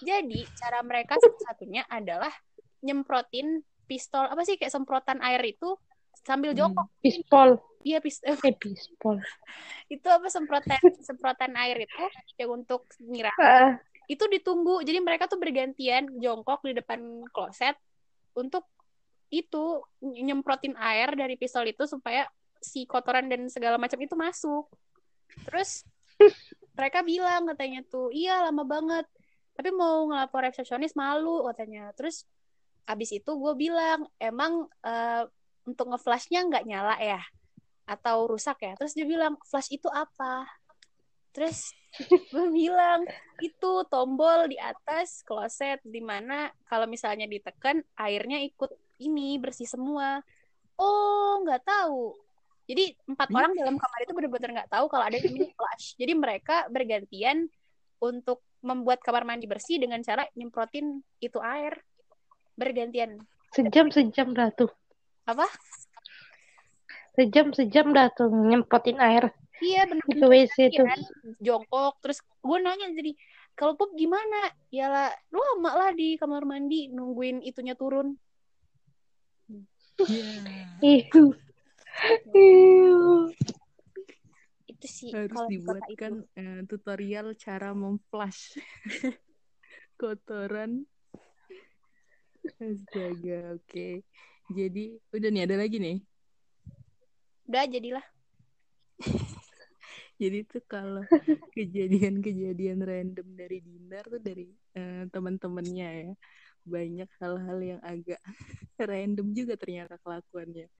[0.01, 2.33] jadi cara mereka satu-satunya adalah
[2.81, 5.77] nyemprotin pistol apa sih kayak semprotan air itu
[6.21, 6.69] sambil Hmm.
[6.69, 7.51] jongkok Pispol.
[7.81, 9.19] iya pis eh, Eh, pispol.
[9.95, 12.05] itu apa semprotan semprotan air itu
[12.37, 17.75] yang untuk nyiram Ah, itu ditunggu jadi mereka tuh bergantian jongkok di depan kloset
[18.33, 18.65] untuk
[19.31, 22.27] itu nyemprotin air dari pistol itu supaya
[22.59, 24.67] si kotoran dan segala macam itu masuk
[25.47, 25.87] terus
[26.79, 29.07] mereka bilang katanya tuh iya lama banget
[29.61, 31.93] tapi mau ngelapor resepsionis malu katanya.
[31.93, 32.25] Terus
[32.89, 35.29] abis itu gue bilang emang eh,
[35.69, 37.21] untuk ngeflashnya nggak nyala ya?
[37.85, 38.73] Atau rusak ya?
[38.81, 40.49] Terus dia bilang flash itu apa?
[41.37, 41.77] Terus
[42.33, 43.05] gue bilang
[43.45, 50.25] itu tombol di atas kloset di mana kalau misalnya ditekan airnya ikut ini bersih semua.
[50.81, 52.17] Oh nggak tahu.
[52.65, 53.37] Jadi empat Hmm.
[53.37, 55.93] orang dalam kamar itu benar-benar nggak tahu kalau ada yang namanya flash.
[56.01, 57.45] Jadi mereka bergantian
[58.01, 61.81] untuk membuat kamar mandi bersih dengan cara nyemprotin itu air
[62.57, 64.71] bergantian sejam sejam dah tuh.
[65.27, 65.49] apa
[67.19, 70.87] Sejam sejam dah tuh nyemprotin air iya di benar-benar WC tuh.
[70.87, 71.01] kan
[71.41, 73.13] jongkok terus gue nanya jadi
[73.59, 78.17] kalau pup gimana ya lah lu lama lah di kamar mandi nungguin itunya turun
[80.01, 81.05] Iya.
[81.13, 81.35] Ihu.
[84.81, 88.57] Itu sih harus di dibuatkan eh, tutorial cara memflash.
[90.01, 90.89] Kotoran.
[92.57, 94.01] Astaga oke.
[94.49, 96.01] Jadi udah nih ada lagi nih?
[97.45, 98.07] Udah jadilah.
[100.21, 101.05] Jadi tuh kalau
[101.57, 104.49] kejadian-kejadian random dari Dinar tuh dari
[104.81, 106.13] eh, teman-temannya ya.
[106.65, 108.21] Banyak hal-hal yang agak
[108.91, 110.73] random juga ternyata kelakuannya.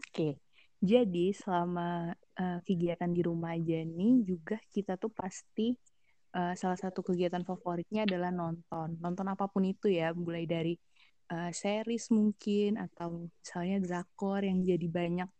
[0.00, 0.40] Oke.
[0.80, 5.76] Jadi selama eh, kegiatan di rumah aja nih juga kita tuh pasti
[6.32, 8.96] eh, salah satu kegiatan favoritnya adalah nonton.
[9.00, 10.74] Nonton apa pun itu ya, mulai dari
[11.32, 15.30] eh, series mungkin atau misalnya drakor yang jadi banyak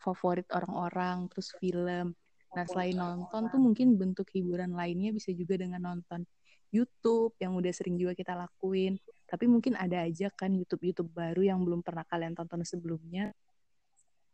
[0.00, 2.14] favorit orang-orang, terus film.
[2.56, 6.24] Nah, selain nonton tuh mungkin bentuk hiburan lainnya bisa juga dengan nonton
[6.72, 8.96] YouTube yang udah sering juga kita lakuin.
[9.28, 13.36] Tapi mungkin ada aja kan YouTube-YouTube baru yang belum pernah kalian tonton sebelumnya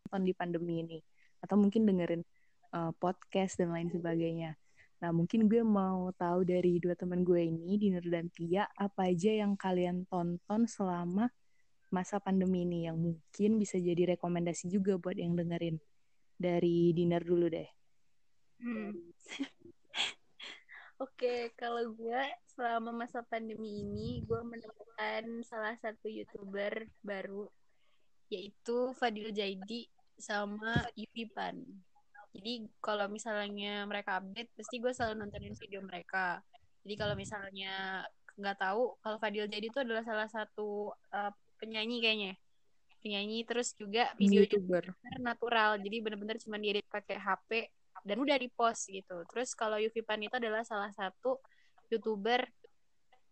[0.06, 0.98] nonton di pandemi ini
[1.44, 2.24] atau mungkin dengerin
[2.72, 4.56] uh, podcast dan lain sebagainya.
[5.04, 9.44] Nah, mungkin gue mau tahu dari dua teman gue ini, Dinner dan Tia, apa aja
[9.44, 11.28] yang kalian tonton selama
[11.92, 15.76] masa pandemi ini yang mungkin bisa jadi rekomendasi juga buat yang dengerin.
[16.34, 17.68] Dari Dinner dulu deh.
[18.64, 18.96] Hmm.
[21.04, 22.22] Oke, kalau gue
[22.56, 27.50] selama masa pandemi ini, gue menemukan salah satu youtuber baru,
[28.32, 31.62] yaitu Fadil Jaidi sama Yupipan.
[32.34, 36.42] Jadi kalau misalnya mereka update, pasti gue selalu nontonin video mereka.
[36.82, 38.02] Jadi kalau misalnya
[38.34, 42.32] nggak tahu, kalau Fadil Jaidi itu adalah salah satu uh, penyanyi kayaknya.
[42.98, 44.84] Penyanyi terus juga videonya YouTuber.
[45.20, 47.68] natural jadi bener-bener cuma diedit pakai HP
[48.04, 51.40] dan udah di post gitu terus kalau Yuvi Pan itu adalah salah satu
[51.88, 52.44] youtuber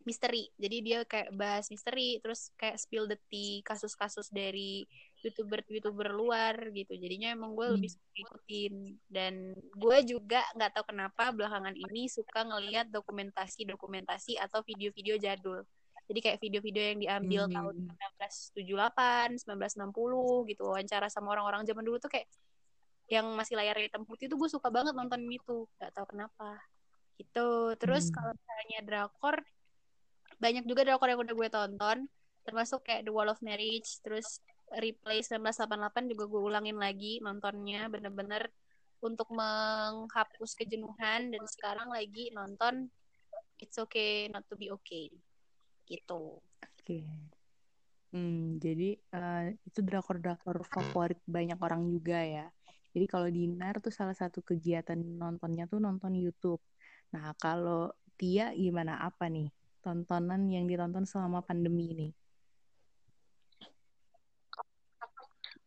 [0.02, 4.88] misteri jadi dia kayak bahas misteri terus kayak spill the tea kasus-kasus dari
[5.22, 6.92] youtuber youtuber luar gitu.
[6.98, 8.74] Jadinya emang gue lebih suka ngikutin.
[9.06, 15.62] Dan gue juga nggak tahu kenapa belakangan ini suka ngelihat dokumentasi dokumentasi atau video-video jadul.
[16.10, 17.54] Jadi kayak video-video yang diambil Hmm.
[17.54, 20.62] tahun 1978, 1960 gitu.
[20.66, 22.26] Wawancara sama orang-orang zaman dulu tuh kayak
[23.06, 25.70] yang masih layar hitam putih tuh gue suka banget nonton itu.
[25.78, 26.58] Gak tahu kenapa.
[27.16, 27.78] Gitu.
[27.78, 28.14] Terus Hmm.
[28.18, 29.36] kalau misalnya drakor
[30.42, 31.98] banyak juga drakor yang udah gue tonton.
[32.42, 34.42] Termasuk kayak The Wall of Marriage terus
[34.78, 38.48] replay 1988 juga gue ulangin lagi nontonnya bener-bener
[39.02, 42.86] untuk menghapus kejenuhan dan sekarang lagi nonton
[43.58, 45.10] It's Okay Not to Be Okay
[45.86, 46.38] gitu.
[46.38, 46.82] Oke.
[46.82, 47.02] Okay.
[48.12, 52.46] Hmm, jadi uh, itu drakor-drakor favorit banyak orang juga ya.
[52.92, 56.60] Jadi kalau Dinar tuh salah satu kegiatan nontonnya tuh nonton YouTube.
[57.16, 57.88] Nah, kalau
[58.20, 59.48] Tia gimana apa nih
[59.80, 62.08] tontonan yang ditonton selama pandemi ini?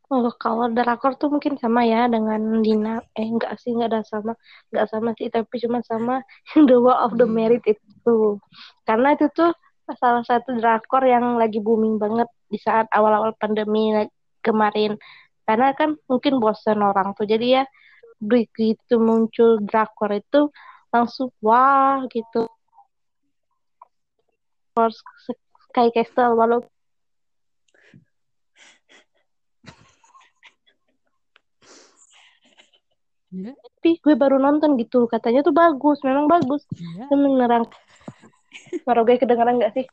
[0.06, 3.02] Oh, kalau drakor tuh mungkin sama ya dengan Dina.
[3.18, 4.38] Eh, enggak sih, enggak ada sama.
[4.70, 6.22] Enggak sama sih, tapi cuma sama
[6.70, 7.34] The War of the hmm.
[7.34, 8.38] Merit itu.
[8.86, 9.50] Karena itu tuh
[9.94, 13.94] salah satu drakor yang lagi booming banget di saat awal-awal pandemi
[14.41, 14.98] kemarin
[15.46, 17.63] karena kan mungkin bosan orang tuh jadi ya
[18.18, 20.50] begitu muncul drakor itu
[20.89, 22.50] langsung wah gitu
[25.70, 26.65] Sky Castle walau
[33.36, 33.56] yeah.
[33.80, 37.12] tapi gue baru nonton gitu katanya tuh bagus memang bagus yeah.
[37.12, 37.67] menerang
[38.88, 39.86] suara gue kedengaran gak sih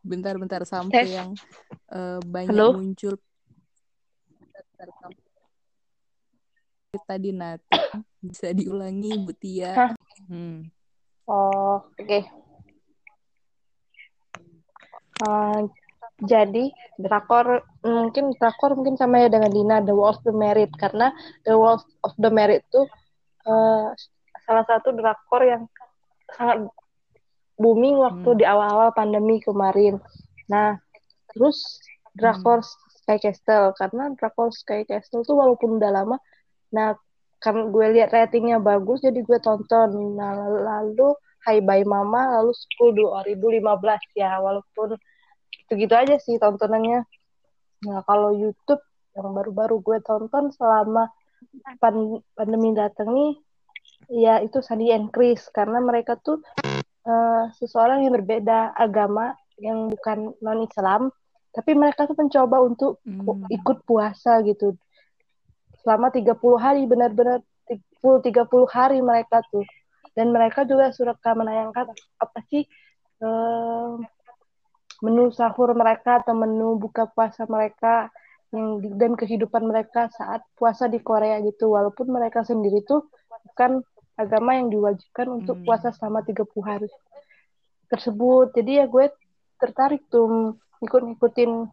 [0.00, 1.12] bentar-bentar sampai Tes.
[1.12, 1.30] yang
[1.92, 2.76] uh, banyak Halo?
[2.76, 3.16] muncul
[7.06, 7.78] tadi nanti
[8.18, 9.94] bisa diulangi Bu Tia.
[10.26, 10.66] Hmm.
[11.30, 11.94] Oh, oke.
[12.02, 12.22] Okay.
[15.22, 15.70] Uh,
[16.20, 16.68] jadi
[17.00, 21.12] drakor mungkin drakor mungkin sama ya dengan Dina The Wall of the Merit karena
[21.48, 22.84] The Wall of the Merit itu
[23.48, 23.88] uh,
[24.44, 25.62] salah satu drakor yang
[26.36, 26.68] sangat
[27.60, 28.38] booming waktu hmm.
[28.40, 30.00] di awal-awal pandemi kemarin.
[30.48, 30.80] Nah,
[31.32, 31.80] terus
[32.16, 32.72] drakor hmm.
[33.04, 36.16] Sky Castle karena drakor Sky Castle tuh walaupun udah lama,
[36.72, 36.96] nah
[37.40, 40.16] kan gue lihat ratingnya bagus jadi gue tonton.
[40.16, 43.64] Nah, lalu Hai Bye Mama lalu School 2015
[44.12, 44.96] ya walaupun
[45.70, 47.06] gitu-gitu aja sih tontonannya.
[47.86, 48.82] Nah, kalau YouTube
[49.14, 51.06] yang baru-baru gue tonton selama
[51.78, 53.32] pan pandemi datang nih
[54.10, 56.42] ya itu Sandy and Chris karena mereka tuh
[57.06, 61.14] uh, seseorang yang berbeda agama yang bukan non Islam
[61.50, 63.50] tapi mereka tuh mencoba untuk hmm.
[63.50, 64.74] ikut puasa gitu
[65.82, 69.64] selama 30 hari benar-benar 30 30 hari mereka tuh
[70.12, 72.66] dan mereka juga suka menayangkan apa sih
[73.24, 73.96] uh,
[75.00, 78.12] menu sahur mereka atau menu buka puasa mereka
[78.50, 83.06] yang dan kehidupan mereka saat puasa di Korea gitu walaupun mereka sendiri tuh
[83.52, 83.80] bukan
[84.18, 85.64] agama yang diwajibkan untuk hmm.
[85.64, 86.88] puasa selama 30 hari
[87.88, 88.52] tersebut.
[88.52, 89.08] Jadi ya gue
[89.56, 91.68] tertarik tuh ikut-ikutin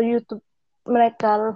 [0.00, 0.40] YouTube
[0.88, 1.54] mereka.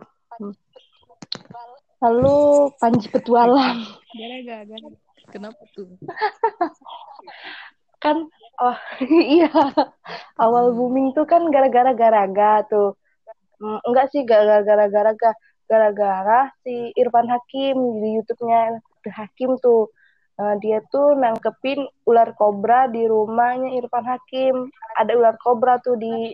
[1.98, 2.36] Lalu
[2.76, 3.82] Panji Petualang.
[4.12, 4.76] Gara-gara.
[5.28, 5.88] Kenapa tuh?
[8.04, 8.30] kan
[8.62, 8.78] oh
[9.38, 9.50] iya
[10.38, 10.76] awal hmm.
[10.76, 12.94] booming tuh kan gara-gara garaga tuh
[13.62, 15.30] mm, enggak sih gara-gara garaga
[15.68, 18.80] gara-gara si Irfan Hakim di YouTube-nya
[19.12, 19.92] Hakim tuh
[20.40, 24.72] uh, dia tuh nangkepin ular kobra di rumahnya Irfan Hakim.
[24.96, 26.32] Ada ular kobra tuh di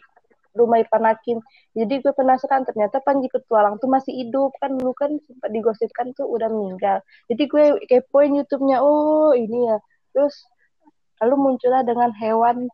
[0.55, 1.43] rumah Irfan Hakim.
[1.75, 6.31] Jadi gue penasaran ternyata Panji Petualang tuh masih hidup kan dulu kan sempat digosipkan tuh
[6.31, 7.03] udah meninggal.
[7.27, 8.79] Jadi gue kepoin YouTube-nya.
[8.79, 9.79] Oh, ini ya.
[10.15, 10.47] Terus
[11.23, 12.67] lalu muncullah dengan hewan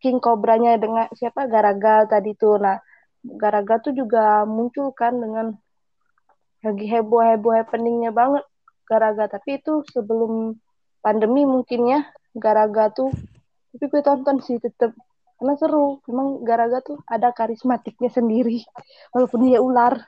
[0.00, 1.44] King Cobranya dengan siapa?
[1.44, 2.56] Garagal tadi tuh.
[2.56, 2.80] Nah,
[3.20, 5.52] Garagal tuh juga muncul kan dengan
[6.64, 8.44] lagi heboh-heboh happeningnya banget
[8.84, 10.56] Garaga tapi itu sebelum
[11.00, 12.00] pandemi mungkin ya
[12.36, 13.12] Garaga tuh
[13.70, 14.96] tapi gue tonton sih tetep.
[15.40, 18.64] Karena seru memang Garaga tuh ada karismatiknya sendiri
[19.14, 20.00] walaupun dia ular.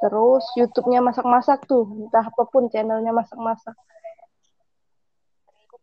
[0.00, 3.76] Terus YouTube-nya masak-masak tuh entah apa pun channelnya masak-masak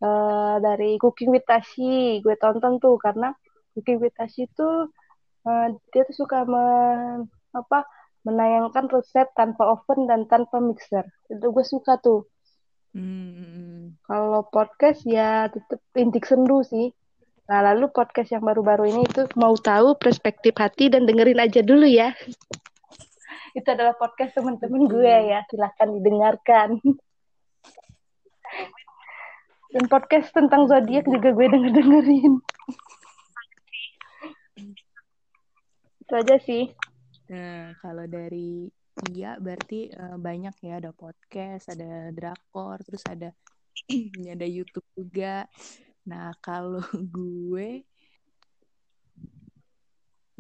[0.02, 3.34] uh, dari Cooking with Tashi gue tonton tuh karena
[3.78, 4.90] Cooking with Tashi tuh
[5.48, 7.88] uh, dia tuh suka men, apa
[8.28, 11.08] menayangkan resep tanpa oven dan tanpa mixer.
[11.32, 12.28] Itu gue suka tuh.
[12.92, 13.96] Hmm.
[14.04, 16.92] Kalau podcast ya tetap intik sendu sih.
[17.48, 21.88] Nah lalu podcast yang baru-baru ini itu mau tahu perspektif hati dan dengerin aja dulu
[21.88, 22.12] ya.
[23.58, 25.40] itu adalah podcast teman-teman gue ya.
[25.48, 26.70] Silahkan didengarkan.
[29.78, 32.34] dan podcast tentang zodiak juga gue denger dengerin.
[36.02, 36.74] itu aja sih.
[37.30, 38.66] Nah, kalau dari
[39.14, 43.30] Iya berarti uh, banyak ya ada podcast, ada drakor, terus ada
[44.34, 45.46] ada YouTube juga.
[46.10, 46.82] Nah, kalau
[47.14, 47.86] gue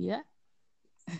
[0.01, 0.25] ya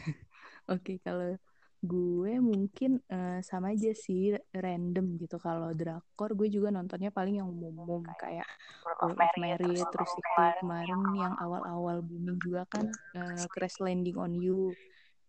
[0.73, 1.37] Oke, okay, kalau
[1.77, 5.37] gue mungkin uh, sama aja sih random gitu.
[5.37, 8.47] Kalau drakor gue juga nontonnya paling yang umum kayak
[8.81, 14.33] World of Merit terus itu kemarin yang awal-awal booming juga kan uh, Crash Landing on
[14.33, 14.73] You.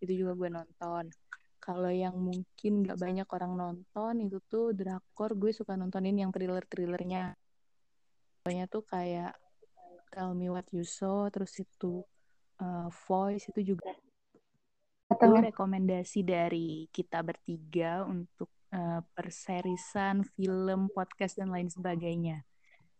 [0.01, 1.13] Itu juga gue nonton.
[1.59, 5.37] Kalau yang mungkin gak banyak orang nonton itu tuh drakor.
[5.37, 7.37] Gue suka nontonin yang thriller-thrillernya.
[8.41, 9.37] Pokoknya tuh kayak
[10.09, 12.01] Tell Me What You Saw terus itu
[12.65, 13.93] uh, Voice itu juga
[15.19, 22.47] itu rekomendasi dari kita bertiga untuk uh, perserisan film podcast dan lain sebagainya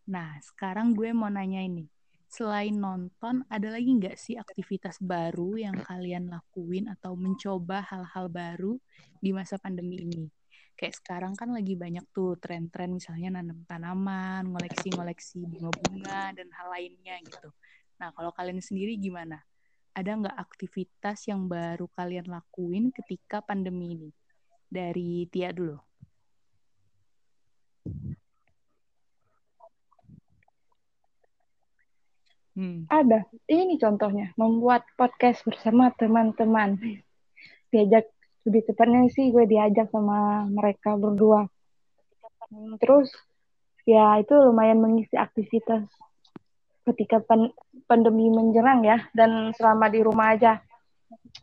[0.09, 1.87] nah sekarang gue mau nanya ini
[2.29, 8.77] selain nonton, ada lagi nggak sih aktivitas baru yang kalian lakuin atau mencoba hal-hal baru
[9.19, 10.29] di masa pandemi ini?
[10.79, 17.19] Kayak sekarang kan lagi banyak tuh tren-tren misalnya nanam tanaman, ngoleksi-ngoleksi bunga-bunga, dan hal lainnya
[17.25, 17.51] gitu.
[17.99, 19.43] Nah, kalau kalian sendiri gimana?
[19.99, 24.11] Ada nggak aktivitas yang baru kalian lakuin ketika pandemi ini?
[24.71, 25.75] Dari Tia dulu.
[32.55, 32.87] Hmm.
[32.87, 33.27] Ada.
[33.51, 36.79] Ini contohnya, membuat podcast bersama teman-teman.
[37.75, 38.07] Diajak,
[38.47, 41.51] lebih tepatnya sih gue diajak sama mereka berdua.
[42.55, 43.11] Hmm, terus,
[43.83, 45.91] ya itu lumayan mengisi aktivitas
[46.87, 47.51] ketika pan
[47.89, 50.61] pandemi menjerang ya, dan selama di rumah aja.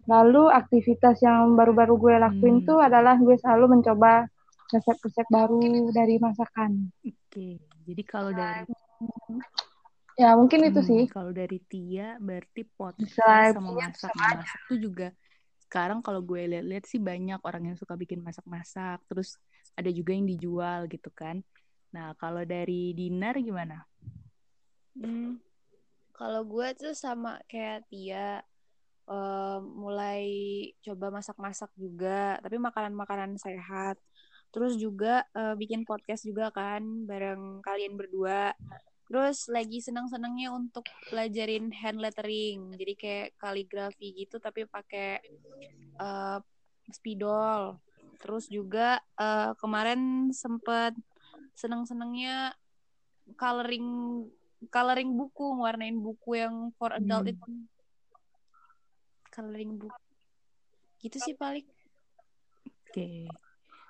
[0.05, 2.67] Lalu aktivitas yang baru-baru gue lakuin hmm.
[2.69, 4.29] tuh adalah gue selalu mencoba
[4.69, 6.93] resep-resep baru dari masakan.
[7.01, 8.69] Oke, jadi kalau dari
[10.15, 11.01] Ya mungkin itu hmm, sih.
[11.11, 15.07] Kalau dari Tia berarti podcast sama masak-masak tuh juga
[15.67, 19.03] sekarang kalau gue lihat-lihat sih banyak orang yang suka bikin masak-masak.
[19.11, 19.35] Terus
[19.75, 21.43] ada juga yang dijual gitu kan.
[21.91, 23.83] Nah kalau dari Dinar gimana?
[24.95, 25.35] Hmm,
[26.15, 28.41] kalau gue tuh sama kayak Tia.
[29.05, 30.25] Uh, mulai
[30.81, 34.01] coba masak-masak juga, tapi makanan-makanan sehat.
[34.49, 38.57] Terus juga uh, bikin podcast juga kan bareng kalian berdua.
[39.05, 42.73] Terus lagi senang-senangnya untuk pelajarin hand lettering.
[42.73, 45.21] Jadi kayak kaligrafi gitu tapi pakai
[46.01, 46.41] uh,
[46.89, 47.77] spidol.
[48.17, 50.97] Terus juga uh, kemarin sempet
[51.53, 52.57] senang-senangnya
[53.37, 53.85] coloring
[54.71, 57.33] coloring buku, warnain buku yang for adult hmm.
[57.33, 57.51] itu.
[59.33, 59.99] Coloring buku.
[60.99, 61.65] Gitu sih paling.
[62.65, 62.91] Oke.
[62.91, 63.19] Okay.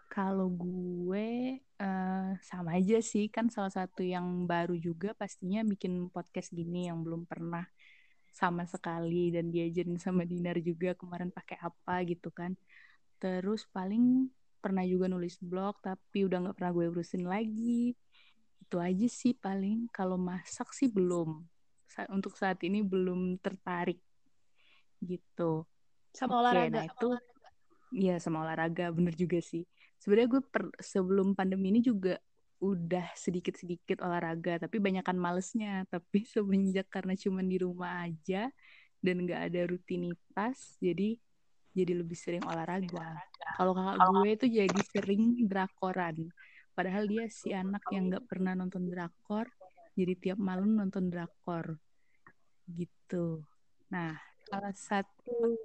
[0.09, 6.55] Kalau gue uh, sama aja sih kan salah satu yang baru juga pastinya bikin podcast
[6.55, 7.67] gini yang belum pernah
[8.35, 12.55] sama sekali dan diajarin sama Dinar juga kemarin pakai apa gitu kan.
[13.19, 14.27] Terus paling
[14.59, 17.95] pernah juga nulis blog tapi udah nggak pernah gue urusin lagi.
[18.61, 19.89] Itu aja sih paling.
[19.89, 21.43] Kalau masak sih belum.
[21.89, 23.99] Sa untuk saat ini belum tertarik
[25.03, 25.67] gitu.
[26.15, 26.81] Sama olahraga.
[26.81, 27.09] nah itu
[27.95, 29.63] Iya sama olahraga bener juga sih
[30.01, 32.19] sebenarnya gue per, sebelum pandemi ini juga
[32.59, 38.51] udah sedikit-sedikit olahraga tapi banyakan malesnya tapi semenjak karena cuma di rumah aja
[38.99, 41.15] dan nggak ada rutinitas jadi
[41.75, 43.19] jadi lebih sering olahraga
[43.59, 46.31] kalau kakak gue itu jadi sering drakoran
[46.75, 49.47] padahal dia si anak yang nggak pernah nonton drakor
[49.95, 51.79] jadi tiap malam nonton drakor
[52.67, 53.41] gitu
[53.87, 55.55] nah salah satu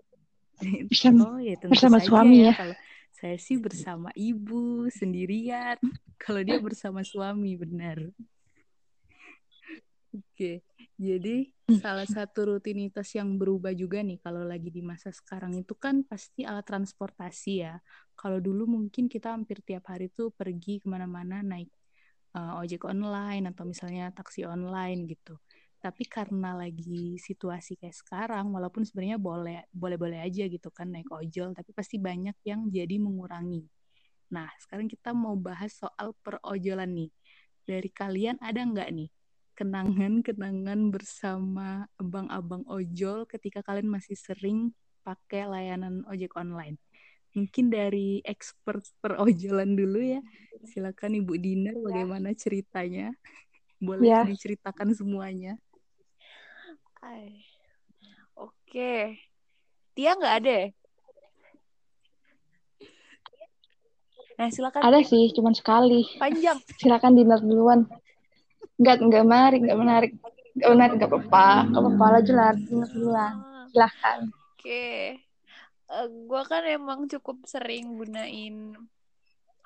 [0.88, 2.54] bersama, oh, ya, bersama suami ya, ya.
[2.56, 2.76] Kalau
[3.20, 5.76] saya sih bersama ibu sendirian.
[6.22, 7.96] Kalau dia bersama suami benar.
[10.10, 10.60] Oke,
[10.98, 11.48] jadi
[11.80, 16.42] salah satu rutinitas yang berubah juga nih kalau lagi di masa sekarang itu kan pasti
[16.42, 17.78] alat transportasi ya.
[18.20, 21.72] Kalau dulu mungkin kita hampir tiap hari tuh pergi ke mana-mana naik
[22.36, 25.40] uh, ojek online atau misalnya taksi online gitu.
[25.80, 31.08] Tapi karena lagi situasi kayak sekarang walaupun sebenarnya boleh boleh boleh aja gitu kan naik
[31.08, 33.64] ojol tapi pasti banyak yang jadi mengurangi.
[34.36, 37.10] Nah sekarang kita mau bahas soal perojolan nih.
[37.64, 39.08] Dari kalian ada nggak nih
[39.56, 46.76] kenangan-kenangan bersama abang-abang ojol ketika kalian masih sering pakai layanan ojek online
[47.36, 50.20] mungkin dari expert perojolan dulu ya
[50.66, 53.14] silakan ibu Dina bagaimana ceritanya
[53.80, 54.22] boleh ya.
[54.26, 55.56] diceritakan semuanya
[57.00, 57.48] Ay.
[58.36, 59.16] Oke.
[59.96, 60.68] Tia nggak ada ya?
[64.40, 64.80] Nah, silakan.
[64.80, 66.04] Ada sih, cuman sekali.
[66.16, 66.56] Panjang.
[66.80, 67.84] Silakan dinner duluan.
[68.80, 70.12] Enggak, enggak menarik, enggak menarik.
[70.56, 71.48] Enggak menarik, enggak apa-apa.
[71.68, 73.32] Enggak apa-apa lah jelas, dinner duluan.
[73.68, 74.18] Silakan.
[74.28, 74.60] Oke.
[74.60, 75.04] Okay.
[75.90, 78.78] Uh, eh, gue kan emang cukup sering gunain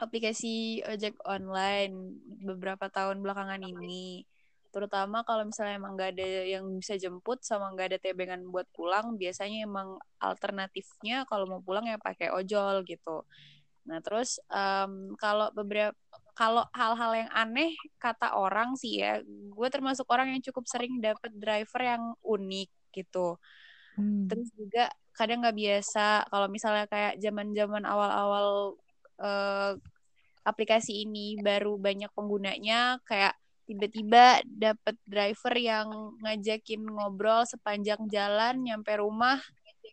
[0.00, 4.26] aplikasi ojek online beberapa tahun belakangan ini.
[4.74, 9.14] terutama kalau misalnya emang nggak ada yang bisa jemput sama nggak ada tebengan buat pulang
[9.14, 13.22] biasanya emang alternatifnya kalau mau pulang ya pakai ojol gitu
[13.86, 15.94] nah terus um, kalau beberapa
[16.34, 17.70] kalau hal-hal yang aneh
[18.02, 19.22] kata orang sih ya
[19.54, 23.38] gue termasuk orang yang cukup sering dapet driver yang unik gitu
[23.98, 24.26] hmm.
[24.30, 28.74] terus juga kadang nggak biasa kalau misalnya kayak zaman-zaman awal-awal
[29.22, 29.78] uh,
[30.44, 33.32] aplikasi ini baru banyak penggunanya kayak
[33.64, 35.88] tiba-tiba dapet driver yang
[36.20, 39.40] ngajakin ngobrol sepanjang jalan nyampe rumah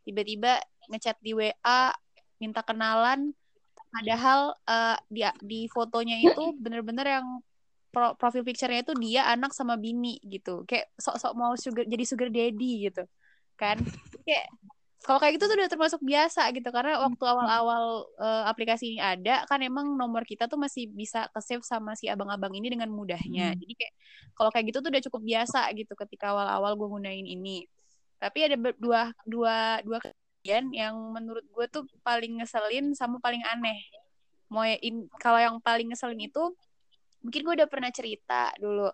[0.03, 0.59] tiba-tiba
[0.91, 1.93] ngechat di WA
[2.41, 3.31] minta kenalan.
[3.91, 7.27] Padahal uh, di di fotonya itu bener-bener yang
[7.91, 10.63] pro, profil picture-nya itu dia anak sama bini gitu.
[10.67, 13.05] Kayak sok-sok mau sugar jadi sugar daddy gitu
[13.61, 13.77] kan.
[14.25, 14.49] Kayak
[15.01, 16.69] kalau kayak gitu tuh udah termasuk biasa gitu.
[16.73, 17.33] Karena waktu hmm.
[17.33, 17.83] awal-awal
[18.17, 22.09] uh, aplikasi ini ada kan emang nomor kita tuh masih bisa ke save sama si
[22.09, 23.53] abang-abang ini dengan mudahnya.
[23.53, 23.59] Hmm.
[23.61, 23.93] jadi kayak
[24.33, 27.69] kalau kayak gitu tuh udah cukup biasa gitu ketika awal-awal gue gunain ini.
[28.17, 33.81] Tapi ada dua dua dua kejadian yang menurut gue tuh paling ngeselin sama paling aneh.
[34.53, 34.65] Mau
[35.17, 36.53] kalau yang paling ngeselin itu
[37.21, 38.89] mungkin gue udah pernah cerita dulu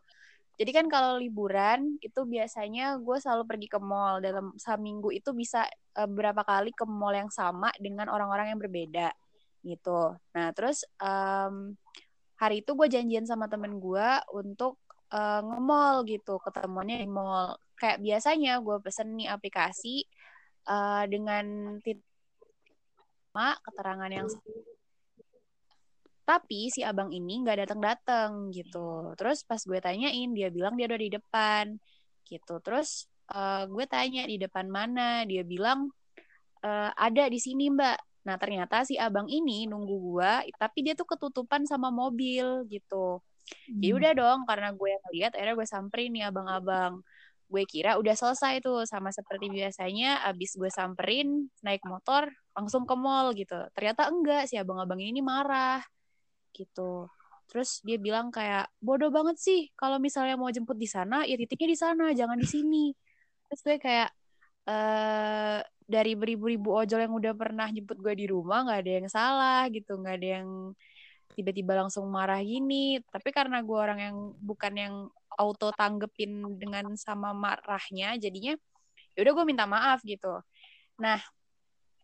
[0.58, 5.70] jadi kan kalau liburan itu biasanya gue selalu pergi ke mall dalam seminggu itu bisa
[5.93, 9.14] uh, berapa kali ke mall yang sama dengan orang-orang yang berbeda
[9.62, 10.18] gitu.
[10.34, 11.78] Nah terus um,
[12.41, 14.82] hari itu gue janjian sama temen gue untuk
[15.14, 17.62] uh, nge-mall gitu, ketemuannya di mall.
[17.78, 20.10] Kayak biasanya gue pesen nih aplikasi
[20.66, 22.01] uh, dengan titik
[23.38, 24.26] keterangan yang
[26.28, 29.15] tapi si abang ini nggak datang-datang gitu.
[29.15, 31.65] Terus pas gue tanyain, dia bilang dia udah di depan
[32.28, 32.59] gitu.
[32.59, 35.88] Terus uh, gue tanya di depan mana, dia bilang
[36.67, 38.28] uh, ada di sini mbak.
[38.28, 43.23] Nah ternyata si abang ini nunggu gue, tapi dia tuh ketutupan sama mobil gitu.
[43.71, 43.80] Hmm.
[43.80, 46.99] Jadi udah dong, karena gue yang lihat, akhirnya gue samperin nih abang-abang.
[47.47, 50.28] Gue kira udah selesai tuh, sama seperti biasanya.
[50.28, 53.55] Abis gue samperin, naik motor, langsung ke mall gitu.
[53.71, 55.80] Ternyata enggak, si abang-abang ini marah
[56.56, 57.10] gitu.
[57.48, 61.70] Terus dia bilang kayak bodoh banget sih kalau misalnya mau jemput di sana ya titiknya
[61.74, 62.91] di sana jangan di sini.
[63.48, 64.10] Terus gue kayak
[64.68, 69.62] eh dari beribu-ribu ojol yang udah pernah jemput gue di rumah nggak ada yang salah
[69.72, 70.50] gitu nggak ada yang
[71.36, 73.00] tiba-tiba langsung marah gini.
[73.08, 74.95] Tapi karena gue orang yang bukan yang
[75.38, 78.58] auto tanggepin dengan sama marahnya jadinya
[79.16, 80.41] ya udah gue minta maaf gitu.
[81.00, 81.20] Nah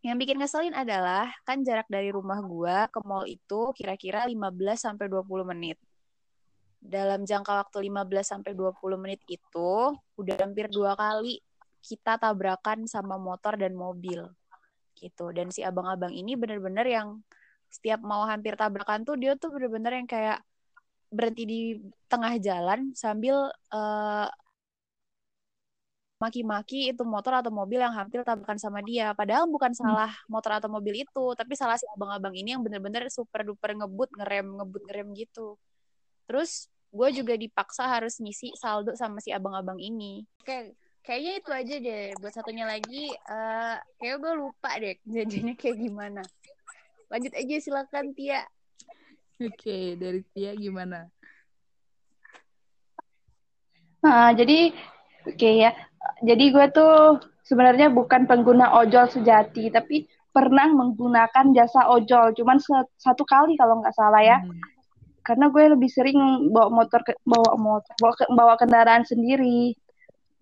[0.04, 4.44] yang bikin ngeselin adalah kan jarak dari rumah gua ke mall itu kira-kira 15
[4.76, 5.80] sampai 20 menit.
[6.84, 11.40] Dalam jangka waktu 15 sampai 20 menit itu udah hampir dua kali
[11.80, 14.28] kita tabrakan sama motor dan mobil.
[15.00, 15.32] Gitu.
[15.32, 17.24] Dan si abang-abang ini bener-bener yang
[17.72, 20.44] setiap mau hampir tabrakan tuh dia tuh bener-bener yang kayak
[21.08, 21.62] berhenti di
[22.12, 24.28] tengah jalan sambil uh,
[26.24, 29.12] maki-maki itu motor atau mobil yang hampir tabrakan sama dia.
[29.12, 29.80] Padahal bukan hmm.
[29.84, 34.16] salah motor atau mobil itu, tapi salah si abang-abang ini yang bener-bener super duper ngebut,
[34.16, 35.60] ngerem, ngebut, ngerem gitu.
[36.24, 40.24] Terus gue juga dipaksa harus ngisi saldo sama si abang-abang ini.
[40.48, 42.06] Kayak kayaknya itu aja deh.
[42.24, 46.24] Buat satunya lagi, uh, kayak gue lupa deh jadinya kayak gimana.
[47.12, 48.48] Lanjut aja silakan Tia.
[49.44, 51.12] Oke, dari Tia gimana?
[54.04, 54.76] Nah, jadi
[55.24, 55.72] oke okay, ya
[56.24, 62.58] jadi gue tuh sebenarnya bukan pengguna ojol sejati, tapi pernah menggunakan jasa ojol, cuman
[62.98, 64.40] satu kali kalau nggak salah ya.
[64.40, 64.60] Hmm.
[65.24, 69.72] Karena gue lebih sering bawa motor, ke, bawa motor, bawa, ke, bawa kendaraan sendiri.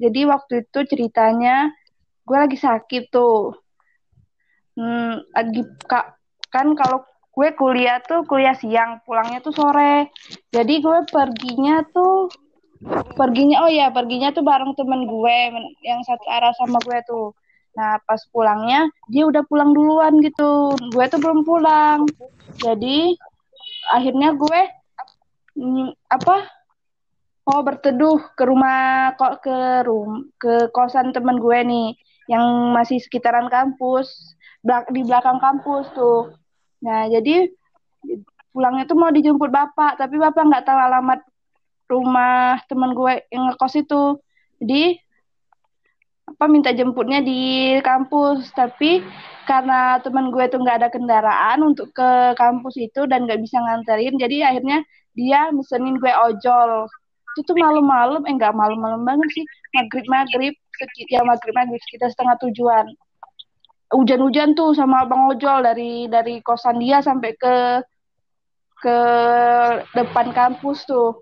[0.01, 1.69] Jadi waktu itu ceritanya
[2.25, 3.53] gue lagi sakit tuh.
[4.73, 6.17] Hmm, lagi kak
[6.49, 10.09] kan kalau gue kuliah tuh kuliah siang, pulangnya tuh sore.
[10.49, 12.33] Jadi gue perginya tuh
[13.13, 15.37] perginya oh ya perginya tuh bareng temen gue
[15.85, 17.33] yang satu arah sama gue tuh.
[17.77, 20.73] Nah pas pulangnya dia udah pulang duluan gitu.
[20.89, 22.09] Gue tuh belum pulang.
[22.57, 23.15] Jadi
[23.93, 24.59] akhirnya gue
[25.57, 26.35] mm, apa
[27.49, 31.89] oh berteduh ke rumah kok ke rum ke kosan temen gue nih
[32.29, 34.37] yang masih sekitaran kampus
[34.93, 36.33] di belakang kampus tuh.
[36.81, 37.49] Nah jadi
[38.51, 41.19] pulangnya tuh mau dijemput bapak tapi bapak nggak tahu alamat
[41.91, 44.03] rumah teman gue yang ngekos itu.
[44.63, 44.95] Jadi
[46.31, 48.55] apa minta jemputnya di kampus.
[48.55, 49.03] Tapi
[49.43, 54.15] karena teman gue tuh nggak ada kendaraan untuk ke kampus itu dan nggak bisa nganterin
[54.15, 54.79] jadi akhirnya
[55.11, 56.87] dia mesenin gue ojol.
[57.35, 59.45] Itu tuh malam-malam eh nggak malam-malam banget sih.
[59.75, 60.53] Maghrib maghrib
[61.11, 62.85] ya maghrib maghrib sekitar setengah tujuan.
[63.91, 67.55] Hujan-hujan tuh sama abang ojol dari dari kosan dia sampai ke
[68.81, 68.97] ke
[69.93, 71.21] depan kampus tuh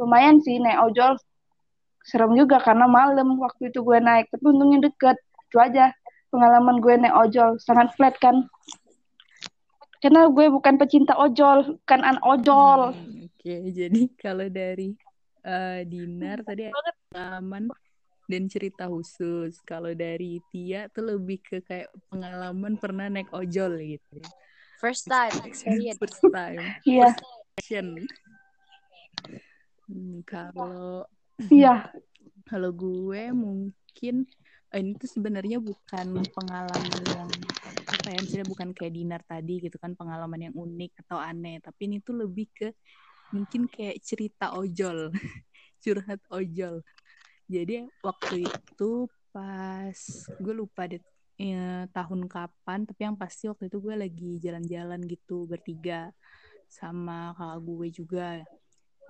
[0.00, 1.20] lumayan sih naik ojol.
[2.00, 4.32] Serem juga karena malam waktu itu gue naik.
[4.32, 5.20] Tapi untungnya deket.
[5.52, 5.92] Itu aja
[6.32, 7.60] pengalaman gue naik ojol.
[7.60, 8.48] Sangat flat kan?
[10.00, 12.96] Karena gue bukan pecinta ojol bukan an ojol.
[12.96, 13.36] Hmm, oke.
[13.36, 13.68] Okay.
[13.68, 14.96] jadi kalau dari
[15.44, 16.72] uh, Dinar tadi
[17.12, 17.68] pengalaman
[18.30, 19.58] dan cerita khusus.
[19.66, 24.22] Kalau dari Tia tuh lebih ke kayak pengalaman pernah naik ojol gitu.
[24.80, 26.80] First time experience first time.
[26.88, 27.12] Iya.
[27.68, 27.96] Yeah.
[29.90, 31.02] Hmm, kalau
[31.50, 31.90] iya.
[32.46, 34.14] Kalau gue mungkin
[34.74, 37.30] oh, ini tuh sebenarnya bukan pengalaman yang
[37.90, 41.58] apa ya misalnya bukan kayak dinar tadi gitu kan pengalaman yang unik atau aneh.
[41.62, 42.68] Tapi ini tuh lebih ke
[43.30, 45.14] mungkin kayak cerita ojol
[45.82, 46.82] curhat ojol.
[47.50, 49.98] Jadi waktu itu pas
[50.42, 51.02] gue lupa deh
[51.38, 56.10] ya, tahun kapan tapi yang pasti waktu itu gue lagi jalan-jalan gitu bertiga
[56.70, 58.26] sama kakak gue juga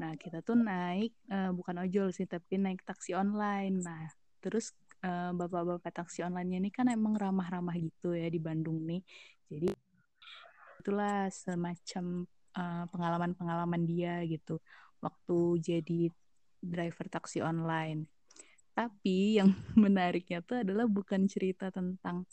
[0.00, 4.08] nah kita tuh naik uh, bukan ojol sih tapi naik taksi online nah
[4.40, 4.72] terus
[5.04, 9.02] uh, bapak-bapak taksi online ini kan emang ramah-ramah gitu ya di Bandung nih.
[9.50, 9.68] Jadi
[10.80, 12.24] itulah semacam
[12.56, 14.60] uh, pengalaman-pengalaman dia gitu
[15.00, 16.00] waktu jadi
[16.60, 18.08] driver taksi online.
[18.76, 22.24] Tapi yang menariknya tuh adalah bukan cerita tentang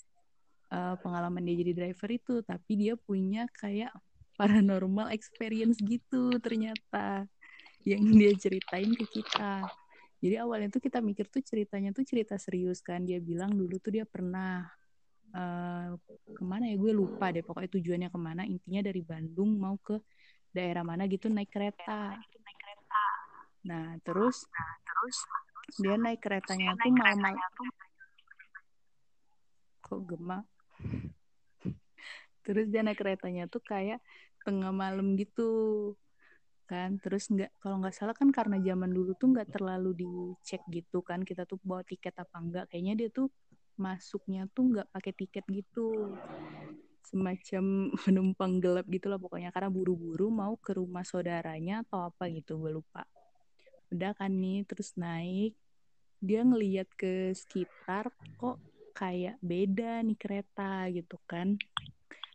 [0.72, 3.92] uh, pengalaman dia jadi driver itu, tapi dia punya kayak
[4.38, 7.26] paranormal experience gitu ternyata
[7.88, 9.64] yang dia ceritain ke kita.
[10.18, 13.06] Jadi awalnya tuh kita mikir tuh ceritanya tuh cerita serius kan.
[13.08, 14.66] Dia bilang dulu tuh dia pernah
[15.32, 15.94] uh,
[16.36, 16.76] ke mana ya?
[16.76, 18.44] Gue lupa deh pokoknya tujuannya ke mana.
[18.44, 20.02] Intinya dari Bandung mau ke
[20.52, 22.18] daerah mana gitu naik kereta.
[23.64, 24.44] Nah terus
[25.78, 27.38] dia naik keretanya tuh malam-malam
[29.84, 30.44] kok gemak
[32.48, 34.00] terus dia naik keretanya tuh kayak
[34.44, 35.92] tengah malam gitu
[36.68, 37.00] kan.
[37.00, 41.24] Terus nggak kalau nggak salah kan karena zaman dulu tuh nggak terlalu dicek gitu kan
[41.24, 43.32] kita tuh bawa tiket apa enggak kayaknya dia tuh
[43.80, 46.12] masuknya tuh nggak pakai tiket gitu.
[47.08, 47.64] Semacam
[48.04, 52.76] penumpang gelap gitu lah pokoknya karena buru-buru mau ke rumah saudaranya atau apa gitu gue
[52.76, 53.08] lupa.
[53.94, 55.56] Udah kan nih terus naik.
[56.20, 58.58] Dia ngeliat ke sekitar kok
[58.98, 61.56] kayak beda nih kereta gitu kan.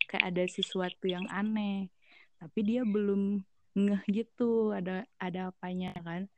[0.09, 1.91] Kayak ada sesuatu yang aneh.
[2.39, 6.28] Tapi dia belum ngeh gitu ada ada apanya kan.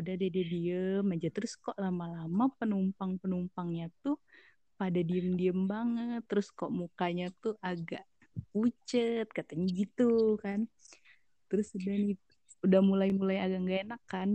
[0.00, 1.28] Udah dia, dia diem aja.
[1.28, 4.16] Terus kok lama-lama penumpang penumpangnya tuh
[4.80, 6.22] pada diem-diem banget.
[6.28, 8.04] Terus kok mukanya tuh agak
[8.52, 10.68] pucet katanya gitu kan.
[11.52, 12.18] Terus udah nih
[12.62, 14.28] udah mulai-mulai agak gak enak kan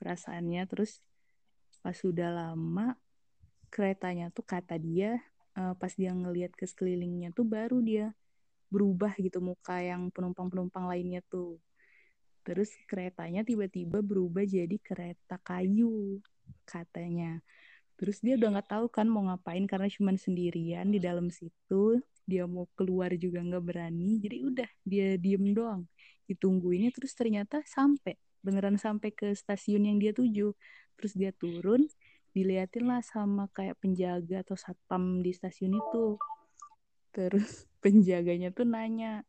[0.00, 0.62] perasaannya.
[0.68, 1.00] Terus
[1.82, 2.94] pas sudah lama
[3.72, 5.18] keretanya tuh kata dia
[5.58, 8.12] uh, pas dia ngelihat ke sekelilingnya tuh baru dia
[8.72, 11.60] berubah gitu muka yang penumpang-penumpang lainnya tuh
[12.42, 16.18] Terus keretanya tiba-tiba berubah jadi kereta kayu
[16.66, 17.38] katanya.
[17.94, 22.02] Terus dia udah nggak tahu kan mau ngapain karena cuma sendirian di dalam situ.
[22.26, 24.18] Dia mau keluar juga nggak berani.
[24.18, 25.86] Jadi udah dia diem doang.
[26.26, 30.50] Ditungguinnya terus ternyata sampai beneran sampai ke stasiun yang dia tuju.
[30.98, 31.86] Terus dia turun,
[32.34, 36.18] diliatin lah sama kayak penjaga atau satpam di stasiun itu.
[37.14, 39.22] Terus penjaganya tuh nanya,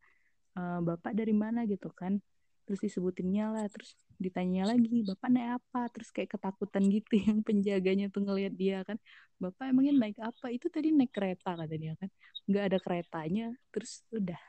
[0.57, 2.19] e, bapak dari mana gitu kan?
[2.63, 5.81] Terus disebutinnya lah terus ditanya lagi bapak naik apa?
[5.91, 8.97] Terus kayak ketakutan gitu yang penjaganya tuh ngelihat dia kan.
[9.41, 10.47] Bapak emangnya naik apa?
[10.53, 12.09] Itu tadi naik kereta kata dia kan.
[12.47, 14.39] Nggak ada keretanya terus udah.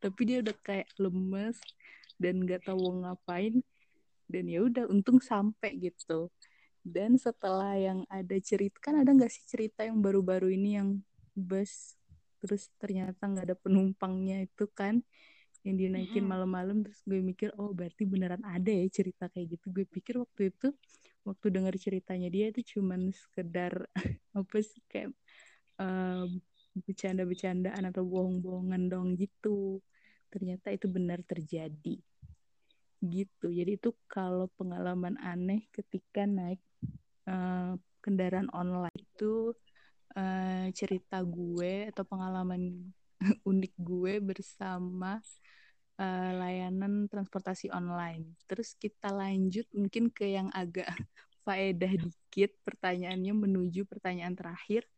[0.00, 1.58] Tapi dia udah kayak lemes
[2.20, 3.60] dan nggak tahu ngapain.
[4.30, 6.30] Dan ya udah untung sampai gitu.
[6.80, 10.88] Dan setelah yang ada cerita kan ada nggak sih cerita yang baru-baru ini yang
[11.34, 11.98] bus?
[12.40, 15.04] Terus ternyata nggak ada penumpangnya itu kan
[15.60, 19.66] yang dinaikin malam-malam terus gue mikir oh berarti beneran ada ya cerita kayak gitu.
[19.72, 20.72] Gue pikir waktu itu
[21.24, 23.84] waktu dengar ceritanya dia itu cuman sekedar
[24.40, 25.12] apa sih kayak
[25.76, 26.40] um,
[26.80, 29.84] bercanda-bercandaan atau bohong-bohongan dong gitu.
[30.32, 32.00] Ternyata itu benar terjadi.
[33.00, 33.46] Gitu.
[33.48, 36.60] Jadi itu kalau pengalaman aneh ketika naik
[37.28, 39.52] uh, kendaraan online itu
[40.16, 42.92] uh, cerita gue atau pengalaman
[43.50, 45.20] unik gue bersama
[46.00, 48.40] uh, layanan transportasi online.
[48.48, 50.88] Terus kita lanjut mungkin ke yang agak
[51.44, 54.88] faedah dikit pertanyaannya menuju pertanyaan terakhir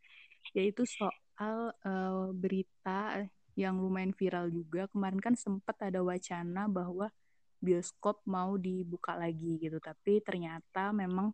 [0.55, 3.27] yaitu soal uh, berita
[3.59, 4.87] yang lumayan viral juga.
[4.91, 7.11] Kemarin kan sempat ada wacana bahwa
[7.63, 11.31] bioskop mau dibuka lagi gitu tapi ternyata memang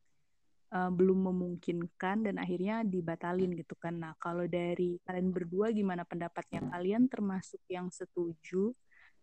[0.77, 3.97] uh, belum memungkinkan dan akhirnya dibatalin gitu kan.
[3.97, 6.69] Nah kalau dari kalian berdua gimana pendapatnya?
[6.69, 8.77] Kalian termasuk yang setuju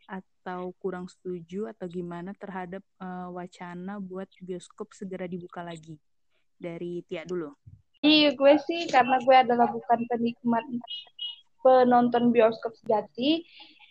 [0.05, 5.97] atau kurang setuju atau gimana terhadap uh, wacana buat bioskop segera dibuka lagi.
[6.55, 7.51] Dari Tia dulu.
[8.05, 10.63] Iya, gue sih karena gue adalah bukan penikmat
[11.65, 13.41] penonton bioskop sejati,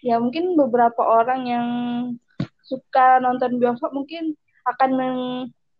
[0.07, 1.69] ya mungkin beberapa orang yang
[2.63, 5.19] suka nonton bioskop mungkin akan meng,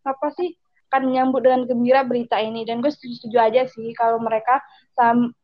[0.03, 0.51] apa sih
[0.91, 4.59] akan menyambut dengan gembira berita ini dan gue setuju, aja sih kalau mereka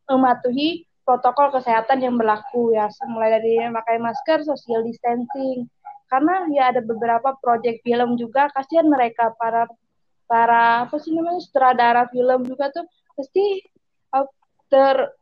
[0.06, 2.88] mematuhi protokol kesehatan yang berlaku ya.
[3.06, 5.66] Mulai dari memakai masker, social distancing.
[6.10, 9.64] Karena ya ada beberapa proyek film juga kasihan mereka para
[10.28, 12.84] para apa sih namanya sutradara film juga tuh
[13.16, 13.60] pasti
[14.16, 14.28] uh,
[14.72, 15.12] ter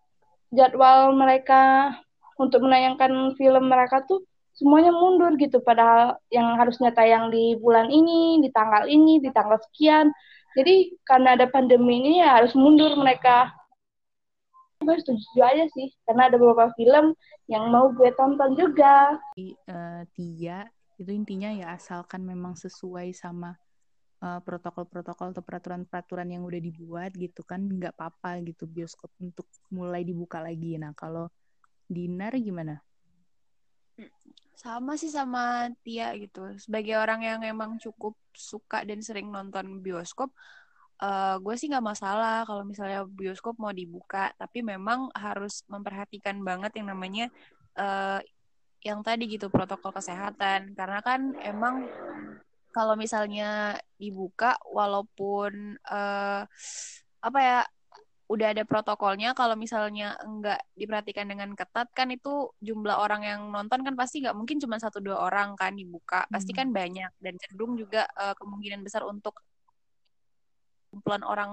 [0.55, 1.95] jadwal mereka
[2.39, 4.23] untuk menayangkan film mereka tuh
[4.59, 5.63] semuanya mundur gitu.
[5.63, 10.11] Padahal yang harusnya tayang di bulan ini di tanggal ini di tanggal sekian.
[10.59, 13.55] Jadi karena ada pandemi ini ya harus mundur mereka
[14.81, 17.13] gue setuju aja sih karena ada beberapa film
[17.53, 20.65] yang mau gue tonton juga uh, Tia
[20.97, 23.57] itu intinya ya asalkan memang sesuai sama
[24.25, 30.01] uh, protokol-protokol atau peraturan-peraturan yang udah dibuat gitu kan nggak apa-apa gitu bioskop untuk mulai
[30.01, 31.29] dibuka lagi nah kalau
[31.91, 32.79] Dinar gimana?
[34.61, 36.45] sama sih sama Tia gitu.
[36.61, 40.29] Sebagai orang yang emang cukup suka dan sering nonton bioskop,
[41.01, 46.77] uh, gue sih nggak masalah kalau misalnya bioskop mau dibuka, tapi memang harus memperhatikan banget
[46.79, 47.27] yang namanya
[47.81, 48.21] uh,
[48.85, 50.77] yang tadi gitu protokol kesehatan.
[50.77, 51.89] Karena kan emang
[52.71, 56.45] kalau misalnya dibuka, walaupun uh,
[57.21, 57.61] apa ya
[58.31, 63.83] udah ada protokolnya kalau misalnya enggak diperhatikan dengan ketat kan itu jumlah orang yang nonton
[63.83, 66.79] kan pasti nggak mungkin cuma satu dua orang kan dibuka pasti kan hmm.
[66.79, 69.43] banyak dan cenderung juga uh, kemungkinan besar untuk
[70.91, 71.53] kumpulan orang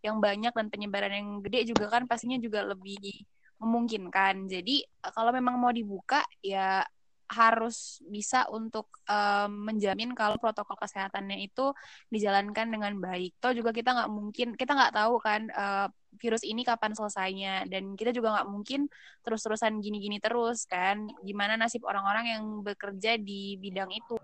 [0.00, 3.26] yang banyak dan penyebaran yang gede juga kan pastinya juga lebih
[3.58, 6.86] memungkinkan jadi kalau memang mau dibuka ya
[7.28, 11.76] harus bisa untuk um, menjamin kalau protokol kesehatannya itu
[12.08, 13.36] dijalankan dengan baik.
[13.36, 18.00] Toh juga kita nggak mungkin kita nggak tahu kan uh, virus ini kapan selesainya dan
[18.00, 18.88] kita juga nggak mungkin
[19.20, 21.04] terus-terusan gini-gini terus kan.
[21.20, 24.16] Gimana nasib orang-orang yang bekerja di bidang itu?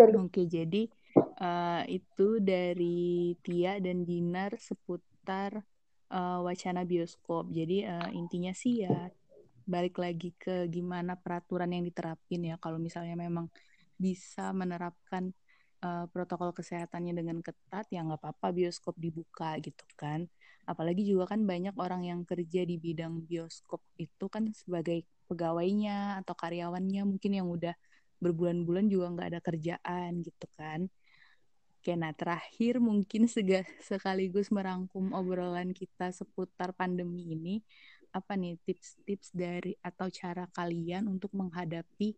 [0.00, 0.90] Oke, jadi
[1.40, 5.64] uh, itu dari Tia dan Dinar seputar
[6.12, 7.48] uh, wacana bioskop.
[7.50, 9.08] Jadi uh, intinya sih ya
[9.64, 12.56] balik lagi ke gimana peraturan yang diterapin ya.
[12.60, 13.48] Kalau misalnya memang
[13.96, 15.32] bisa menerapkan
[15.84, 20.28] uh, protokol kesehatannya dengan ketat ya nggak apa-apa bioskop dibuka gitu kan.
[20.68, 26.34] Apalagi juga kan banyak orang yang kerja di bidang bioskop itu kan sebagai pegawainya atau
[26.34, 27.74] karyawannya mungkin yang udah
[28.20, 30.90] berbulan-bulan juga nggak ada kerjaan gitu kan
[31.80, 33.24] Oke, nah terakhir mungkin
[33.80, 37.64] sekaligus merangkum obrolan kita seputar pandemi ini
[38.12, 42.12] apa nih tips-tips dari atau cara kalian untuk menghadapi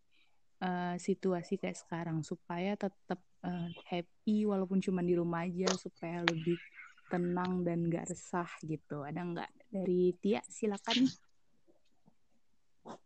[0.66, 2.26] uh, situasi kayak sekarang?
[2.26, 6.58] Supaya tetap uh, happy walaupun cuma di rumah aja supaya lebih
[7.06, 9.06] tenang dan gak resah gitu.
[9.06, 10.42] Ada nggak dari Tia?
[10.42, 11.06] Silakan.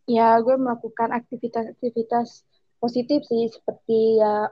[0.09, 2.49] Ya gue melakukan aktivitas-aktivitas
[2.81, 4.49] positif sih seperti ya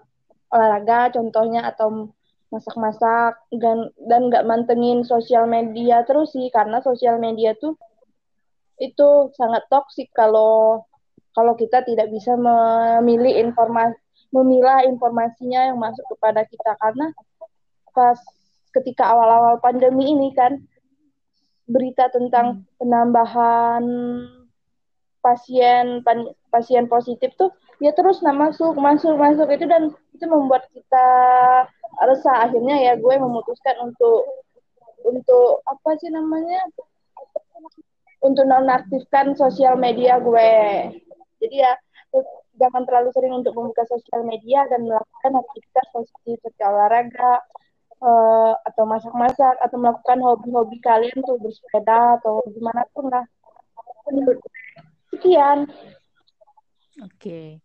[0.54, 2.14] olahraga contohnya atau
[2.54, 7.74] masak-masak dan dan nggak mantengin sosial media terus sih karena sosial media tuh
[8.78, 10.86] itu sangat toksik kalau
[11.34, 13.98] kalau kita tidak bisa memilih informasi
[14.30, 17.10] memilah informasinya yang masuk kepada kita karena
[17.94, 18.18] pas
[18.74, 20.58] ketika awal-awal pandemi ini kan
[21.70, 22.64] berita tentang hmm.
[22.82, 23.84] penambahan
[25.22, 26.04] pasien
[26.52, 31.06] pasien positif tuh ya terus nah masuk masuk masuk itu dan itu membuat kita
[32.06, 34.26] resah akhirnya ya gue memutuskan untuk
[35.04, 36.64] untuk apa sih namanya
[38.24, 40.52] untuk nonaktifkan sosial media gue.
[41.44, 41.76] Jadi ya
[42.56, 47.42] jangan terlalu sering untuk membuka sosial media dan melakukan aktivitas positif seperti olahraga
[48.00, 53.26] uh, atau masak-masak atau melakukan hobi-hobi kalian tuh bersepeda atau gimana pun lah.
[55.12, 55.68] Sekian.
[57.02, 57.63] Oke.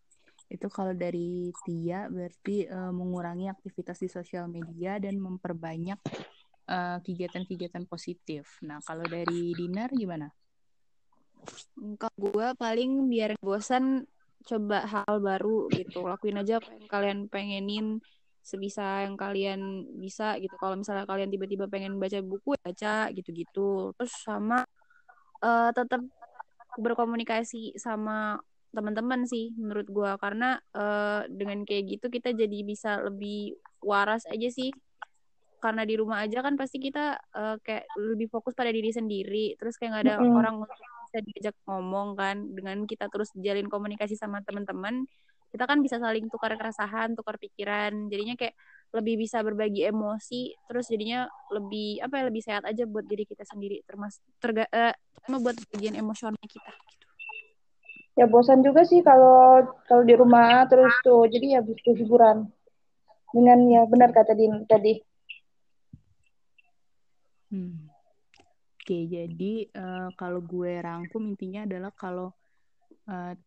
[0.49, 5.99] Itu kalau dari Tia berarti uh, mengurangi aktivitas di sosial media dan memperbanyak
[6.69, 8.57] eh, kegiatan-kegiatan uh, positif.
[8.65, 10.29] Nah, kalau dari Dinar gimana?
[11.97, 14.09] Kalau gue paling biar bosan
[14.45, 16.05] coba hal baru gitu.
[16.05, 17.87] Lakuin aja apa yang kalian pengenin
[18.41, 20.57] sebisa yang kalian bisa gitu.
[20.57, 23.93] Kalau misalnya kalian tiba-tiba pengen baca buku, ya baca gitu-gitu.
[23.93, 24.65] Terus sama
[25.45, 26.01] uh, tetap
[26.79, 28.39] berkomunikasi sama
[28.69, 34.49] teman-teman sih menurut gue karena uh, dengan kayak gitu kita jadi bisa lebih waras aja
[34.49, 34.69] sih.
[35.59, 39.59] Karena di rumah aja kan pasti kita uh, kayak lebih fokus pada diri sendiri.
[39.59, 40.39] Terus kayak nggak ada mm -hmm.
[40.39, 42.37] orang untuk bisa diajak ngomong kan.
[42.55, 45.03] Dengan kita terus jalin komunikasi sama teman-teman
[45.49, 48.07] kita kan bisa saling tukar keresahan tukar pikiran.
[48.07, 48.53] Jadinya kayak
[48.93, 50.53] lebih bisa berbagi emosi.
[50.69, 53.81] Terus jadinya lebih apa ya lebih sehat aja buat diri kita sendiri.
[53.83, 54.93] Termasuk terga uh,
[55.41, 56.71] buat bagian emosional kita.
[58.19, 61.23] Ya bosan juga sih kalau kalau di rumah terus tuh.
[61.31, 62.51] Jadi ya butuh hiburan.
[63.31, 64.99] Dengan ya benar kata Din tadi.
[67.49, 67.89] Hmm.
[68.77, 72.29] oke jadi uh, kalau gue rangkum intinya adalah kalau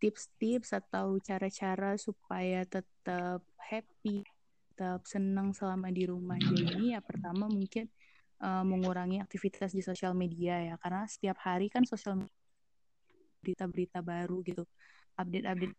[0.03, 4.27] tips tips-tips atau cara-cara supaya tetap happy
[4.75, 7.87] tetap senang selama di rumah aja ini ya pertama mungkin
[8.43, 10.75] uh, mengurangi aktivitas di sosial media ya.
[10.83, 12.42] Karena setiap hari kan sosial media
[13.43, 14.63] berita-berita baru gitu
[15.19, 15.75] update-update.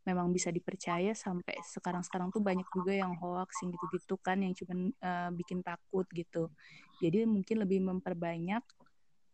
[0.00, 4.88] Memang bisa dipercaya sampai sekarang-sekarang tuh banyak juga yang hoax yang gitu-gitu kan yang cuma
[5.04, 6.48] uh, bikin takut gitu.
[7.04, 8.64] Jadi mungkin lebih memperbanyak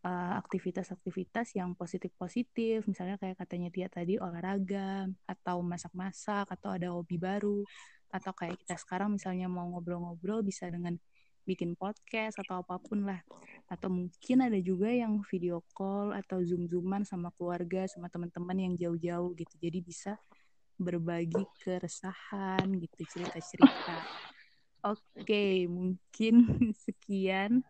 [0.02, 7.16] uh, aktivitas-aktivitas yang positif-positif, misalnya kayak katanya dia tadi olahraga atau masak-masak atau ada hobi
[7.16, 7.62] baru.
[8.10, 10.98] Atau kayak kita sekarang misalnya mau ngobrol-ngobrol bisa dengan
[11.47, 13.22] bikin podcast atau apa pun lah.
[13.70, 19.32] Atau mungkin ada juga yang video call atau zoom-zooman sama keluarga, sama teman-teman yang jauh-jauh
[19.38, 19.55] gitu.
[19.62, 20.12] Jadi bisa
[20.76, 23.97] berbagi keresahan gitu, cerita-cerita.
[24.84, 26.34] Oke, mungkin
[26.86, 27.64] sekian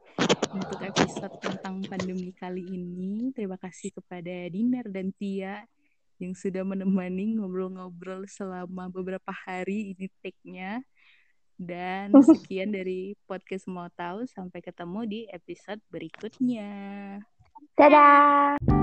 [0.52, 3.30] untuk episode tentang pandemi kali ini.
[3.32, 5.64] Terima kasih kepada Dinar dan Tia
[6.16, 10.80] yang sudah menemani ngobrol-ngobrol selama beberapa hari ini take-nya.
[11.56, 14.28] Dan sekian dari podcast mau tahu.
[14.28, 16.68] Sampai ketemu di episode berikutnya.
[17.76, 18.75] Dadah.